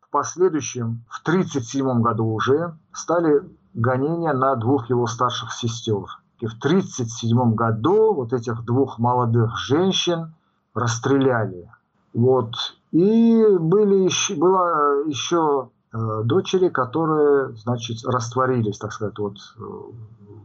В 0.00 0.10
последующем, 0.10 1.04
в 1.10 1.20
1937 1.20 2.00
году 2.00 2.24
уже, 2.28 2.74
стали 2.94 3.42
гонения 3.74 4.32
на 4.32 4.56
двух 4.56 4.88
его 4.88 5.06
старших 5.06 5.52
сестер. 5.52 6.06
И 6.40 6.46
в 6.46 6.54
1937 6.56 7.54
году 7.54 8.14
вот 8.14 8.32
этих 8.32 8.64
двух 8.64 8.98
молодых 8.98 9.58
женщин 9.58 10.34
расстреляли. 10.74 11.70
Вот. 12.14 12.54
И 12.92 13.44
были 13.60 13.96
еще, 14.04 14.34
была 14.36 15.02
еще 15.06 15.68
э, 15.68 15.77
дочери, 15.92 16.68
которые, 16.68 17.56
значит, 17.56 18.04
растворились, 18.04 18.78
так 18.78 18.92
сказать, 18.92 19.18
вот 19.18 19.36
э, 19.58 19.62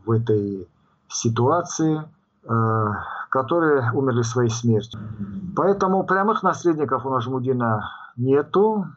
в 0.06 0.12
этой 0.12 0.67
ситуации, 1.10 2.03
э, 2.47 2.86
которые 3.29 3.91
умерли 3.93 4.21
своей 4.21 4.49
смертью. 4.49 4.99
Поэтому 5.56 6.03
прямых 6.03 6.43
наследников 6.43 7.06
у 7.06 7.10
Нажмудина 7.10 7.89
нету. 8.15 8.88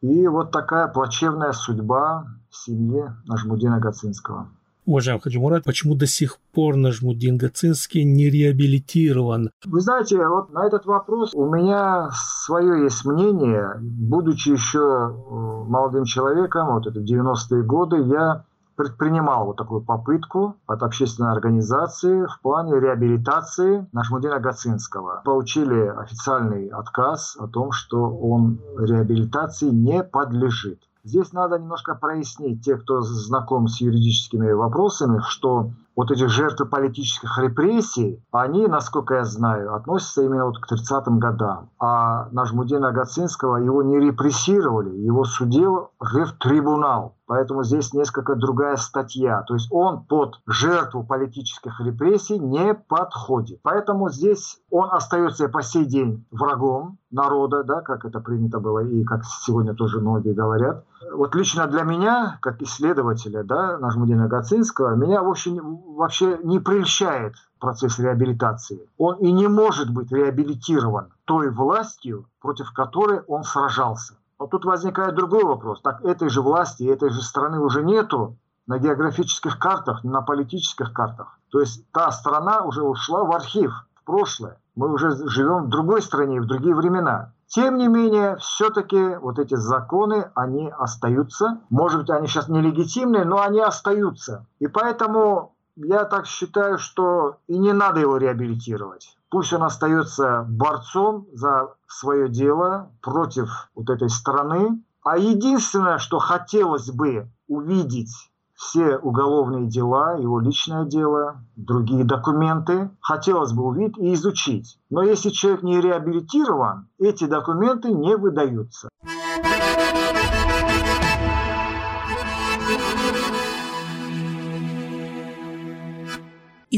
И 0.00 0.28
вот 0.28 0.52
такая 0.52 0.86
плачевная 0.88 1.52
судьба 1.52 2.26
семьи 2.50 3.04
Нажмудина 3.26 3.80
Гацинского. 3.80 4.48
Уважаемый 4.88 5.20
Хаджи 5.20 5.38
Мурат, 5.38 5.64
почему 5.64 5.94
до 5.94 6.06
сих 6.06 6.38
пор 6.54 6.76
Нажмудин 6.76 7.36
Гацинский 7.36 8.04
не 8.04 8.30
реабилитирован? 8.30 9.50
Вы 9.66 9.80
знаете, 9.82 10.16
вот 10.26 10.50
на 10.54 10.66
этот 10.66 10.86
вопрос 10.86 11.34
у 11.34 11.44
меня 11.44 12.08
свое 12.14 12.84
есть 12.84 13.04
мнение. 13.04 13.74
Будучи 13.82 14.48
еще 14.48 14.78
э, 14.78 15.68
молодым 15.68 16.04
человеком, 16.04 16.72
вот 16.72 16.86
это 16.86 17.00
90-е 17.00 17.64
годы, 17.64 17.98
я 17.98 18.46
предпринимал 18.76 19.44
вот 19.44 19.58
такую 19.58 19.82
попытку 19.82 20.56
от 20.66 20.82
общественной 20.82 21.32
организации 21.32 22.24
в 22.24 22.40
плане 22.40 22.80
реабилитации 22.80 23.86
Нажмудина 23.92 24.38
Гацинского. 24.38 25.20
Получили 25.22 25.88
официальный 25.98 26.68
отказ 26.68 27.36
о 27.38 27.46
том, 27.46 27.72
что 27.72 28.08
он 28.08 28.58
реабилитации 28.78 29.68
не 29.68 30.02
подлежит. 30.02 30.87
Здесь 31.08 31.32
надо 31.32 31.58
немножко 31.58 31.94
прояснить, 31.94 32.62
те, 32.62 32.76
кто 32.76 33.00
знаком 33.00 33.66
с 33.66 33.80
юридическими 33.80 34.50
вопросами, 34.52 35.22
что 35.26 35.70
вот 35.96 36.10
эти 36.10 36.26
жертвы 36.26 36.66
политических 36.66 37.38
репрессий, 37.38 38.22
они, 38.30 38.66
насколько 38.66 39.14
я 39.14 39.24
знаю, 39.24 39.74
относятся 39.74 40.22
именно 40.22 40.44
вот 40.44 40.58
к 40.58 40.70
30-м 40.70 41.18
годам. 41.18 41.70
А 41.78 42.28
Нажмудина 42.30 42.92
Гацинского 42.92 43.56
его 43.56 43.82
не 43.82 43.98
репрессировали, 43.98 44.94
его 44.98 45.24
судил 45.24 45.92
Рев-трибунал. 45.98 47.14
Поэтому 47.28 47.62
здесь 47.62 47.92
несколько 47.92 48.36
другая 48.36 48.76
статья. 48.76 49.42
То 49.42 49.52
есть 49.52 49.68
он 49.70 50.02
под 50.02 50.40
жертву 50.46 51.04
политических 51.04 51.78
репрессий 51.78 52.38
не 52.38 52.72
подходит. 52.72 53.60
Поэтому 53.62 54.08
здесь 54.08 54.58
он 54.70 54.88
остается 54.90 55.50
по 55.50 55.62
сей 55.62 55.84
день 55.84 56.24
врагом 56.30 56.96
народа, 57.10 57.64
да, 57.64 57.82
как 57.82 58.06
это 58.06 58.20
принято 58.20 58.60
было 58.60 58.78
и 58.78 59.04
как 59.04 59.26
сегодня 59.26 59.74
тоже 59.74 60.00
многие 60.00 60.32
говорят. 60.32 60.86
Вот 61.12 61.34
лично 61.34 61.66
для 61.66 61.82
меня, 61.82 62.38
как 62.40 62.62
исследователя 62.62 63.42
да, 63.42 63.76
Нажмудина 63.76 64.26
Гацинского, 64.26 64.94
меня 64.94 65.22
вообще, 65.22 65.50
вообще 65.60 66.38
не 66.42 66.60
прельщает 66.60 67.34
процесс 67.60 67.98
реабилитации. 67.98 68.88
Он 68.96 69.16
и 69.16 69.30
не 69.30 69.48
может 69.48 69.92
быть 69.92 70.10
реабилитирован 70.10 71.12
той 71.26 71.50
властью, 71.50 72.24
против 72.40 72.72
которой 72.72 73.20
он 73.26 73.42
сражался. 73.42 74.14
Но 74.38 74.46
тут 74.46 74.64
возникает 74.64 75.14
другой 75.14 75.44
вопрос. 75.44 75.80
Так 75.82 76.04
этой 76.04 76.28
же 76.28 76.42
власти, 76.42 76.84
этой 76.84 77.10
же 77.10 77.22
страны 77.22 77.60
уже 77.60 77.82
нету 77.82 78.36
на 78.66 78.78
географических 78.78 79.58
картах, 79.58 80.04
на 80.04 80.22
политических 80.22 80.92
картах. 80.92 81.38
То 81.50 81.60
есть 81.60 81.90
та 81.90 82.12
страна 82.12 82.60
уже 82.62 82.82
ушла 82.82 83.24
в 83.24 83.32
архив, 83.32 83.72
в 83.94 84.04
прошлое. 84.04 84.58
Мы 84.76 84.92
уже 84.92 85.10
живем 85.28 85.64
в 85.64 85.68
другой 85.68 86.02
стране, 86.02 86.40
в 86.40 86.46
другие 86.46 86.74
времена. 86.74 87.32
Тем 87.48 87.78
не 87.78 87.88
менее, 87.88 88.36
все-таки 88.36 89.16
вот 89.16 89.38
эти 89.38 89.54
законы, 89.54 90.30
они 90.34 90.70
остаются. 90.70 91.60
Может 91.70 92.00
быть, 92.00 92.10
они 92.10 92.28
сейчас 92.28 92.48
нелегитимные, 92.48 93.24
но 93.24 93.40
они 93.40 93.60
остаются. 93.60 94.46
И 94.60 94.68
поэтому 94.68 95.54
я 95.86 96.04
так 96.04 96.26
считаю, 96.26 96.78
что 96.78 97.36
и 97.46 97.56
не 97.56 97.72
надо 97.72 98.00
его 98.00 98.16
реабилитировать. 98.16 99.16
Пусть 99.30 99.52
он 99.52 99.62
остается 99.62 100.44
борцом 100.48 101.26
за 101.32 101.74
свое 101.86 102.28
дело 102.28 102.90
против 103.02 103.70
вот 103.74 103.90
этой 103.90 104.08
страны. 104.08 104.82
А 105.04 105.16
единственное, 105.16 105.98
что 105.98 106.18
хотелось 106.18 106.90
бы 106.90 107.30
увидеть 107.46 108.10
все 108.54 108.96
уголовные 108.96 109.68
дела, 109.68 110.16
его 110.16 110.40
личное 110.40 110.84
дело, 110.84 111.44
другие 111.54 112.04
документы 112.04 112.90
хотелось 113.00 113.52
бы 113.52 113.64
увидеть 113.64 113.98
и 113.98 114.14
изучить. 114.14 114.78
Но 114.90 115.02
если 115.02 115.30
человек 115.30 115.62
не 115.62 115.80
реабилитирован, 115.80 116.88
эти 116.98 117.24
документы 117.24 117.92
не 117.92 118.16
выдаются. 118.16 118.88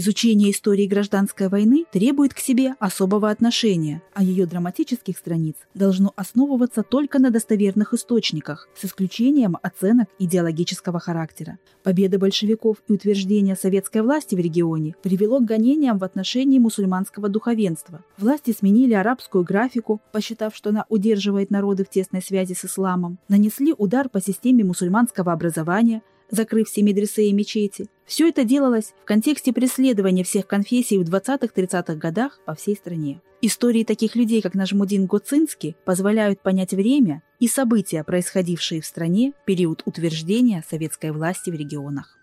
Изучение 0.00 0.50
истории 0.50 0.86
гражданской 0.86 1.48
войны 1.48 1.84
требует 1.92 2.32
к 2.32 2.38
себе 2.38 2.74
особого 2.78 3.28
отношения, 3.28 4.00
а 4.14 4.22
ее 4.22 4.46
драматических 4.46 5.18
страниц 5.18 5.56
должно 5.74 6.14
основываться 6.16 6.82
только 6.82 7.18
на 7.18 7.30
достоверных 7.30 7.92
источниках, 7.92 8.66
с 8.74 8.86
исключением 8.86 9.58
оценок 9.62 10.08
идеологического 10.18 11.00
характера. 11.00 11.58
Победа 11.82 12.18
большевиков 12.18 12.78
и 12.88 12.94
утверждение 12.94 13.56
советской 13.56 14.00
власти 14.00 14.34
в 14.34 14.38
регионе 14.38 14.94
привело 15.02 15.38
к 15.38 15.44
гонениям 15.44 15.98
в 15.98 16.04
отношении 16.04 16.58
мусульманского 16.58 17.28
духовенства. 17.28 18.02
Власти 18.16 18.56
сменили 18.58 18.94
арабскую 18.94 19.44
графику, 19.44 20.00
посчитав, 20.12 20.56
что 20.56 20.70
она 20.70 20.86
удерживает 20.88 21.50
народы 21.50 21.84
в 21.84 21.90
тесной 21.90 22.22
связи 22.22 22.54
с 22.54 22.64
исламом, 22.64 23.18
нанесли 23.28 23.74
удар 23.76 24.08
по 24.08 24.22
системе 24.22 24.64
мусульманского 24.64 25.30
образования– 25.30 26.00
закрыв 26.30 26.68
все 26.68 26.82
медресе 26.82 27.26
и 27.26 27.32
мечети. 27.32 27.88
Все 28.06 28.28
это 28.28 28.44
делалось 28.44 28.92
в 29.02 29.04
контексте 29.04 29.52
преследования 29.52 30.24
всех 30.24 30.46
конфессий 30.46 30.98
в 30.98 31.02
20-30-х 31.02 31.94
годах 31.94 32.40
по 32.44 32.54
всей 32.54 32.76
стране. 32.76 33.20
Истории 33.42 33.84
таких 33.84 34.16
людей, 34.16 34.42
как 34.42 34.54
Нажмудин 34.54 35.06
Гоцинский, 35.06 35.76
позволяют 35.84 36.42
понять 36.42 36.72
время 36.72 37.22
и 37.38 37.48
события, 37.48 38.04
происходившие 38.04 38.80
в 38.80 38.86
стране 38.86 39.32
период 39.46 39.82
утверждения 39.86 40.62
советской 40.68 41.10
власти 41.10 41.50
в 41.50 41.54
регионах. 41.54 42.18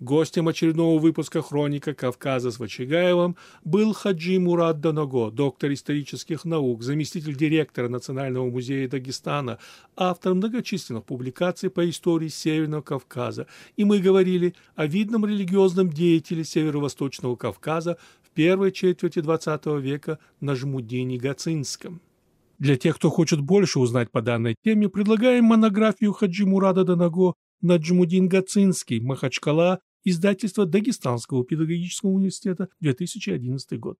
Гостем 0.00 0.48
очередного 0.48 0.98
выпуска 0.98 1.42
«Хроника 1.42 1.92
Кавказа» 1.92 2.50
с 2.50 2.58
Вачигаевым 2.58 3.36
был 3.64 3.92
Хаджи 3.92 4.40
Мурат 4.40 4.80
Даного, 4.80 5.30
доктор 5.30 5.74
исторических 5.74 6.46
наук, 6.46 6.82
заместитель 6.82 7.36
директора 7.36 7.90
Национального 7.90 8.48
музея 8.48 8.88
Дагестана, 8.88 9.58
автор 9.96 10.32
многочисленных 10.32 11.04
публикаций 11.04 11.68
по 11.68 11.86
истории 11.86 12.28
Северного 12.28 12.80
Кавказа. 12.80 13.46
И 13.76 13.84
мы 13.84 13.98
говорили 13.98 14.54
о 14.74 14.86
видном 14.86 15.26
религиозном 15.26 15.90
деятеле 15.90 16.44
Северо-Восточного 16.44 17.36
Кавказа 17.36 17.98
в 18.22 18.30
первой 18.30 18.72
четверти 18.72 19.18
XX 19.18 19.78
века 19.82 20.18
Нажмудине 20.40 21.18
Гацинском. 21.18 22.00
Для 22.58 22.78
тех, 22.78 22.96
кто 22.96 23.10
хочет 23.10 23.42
больше 23.42 23.78
узнать 23.78 24.10
по 24.10 24.22
данной 24.22 24.56
теме, 24.64 24.88
предлагаем 24.88 25.44
монографию 25.44 26.14
Хаджи 26.14 26.46
Мурада 26.46 26.84
Данаго 26.84 27.34
Наджмудин 27.60 28.28
Гацинский, 28.28 29.00
Махачкала, 29.00 29.80
Издательство 30.04 30.64
Дагестанского 30.64 31.44
педагогического 31.44 32.10
университета, 32.10 32.68
2011 32.80 33.78
год. 33.78 33.98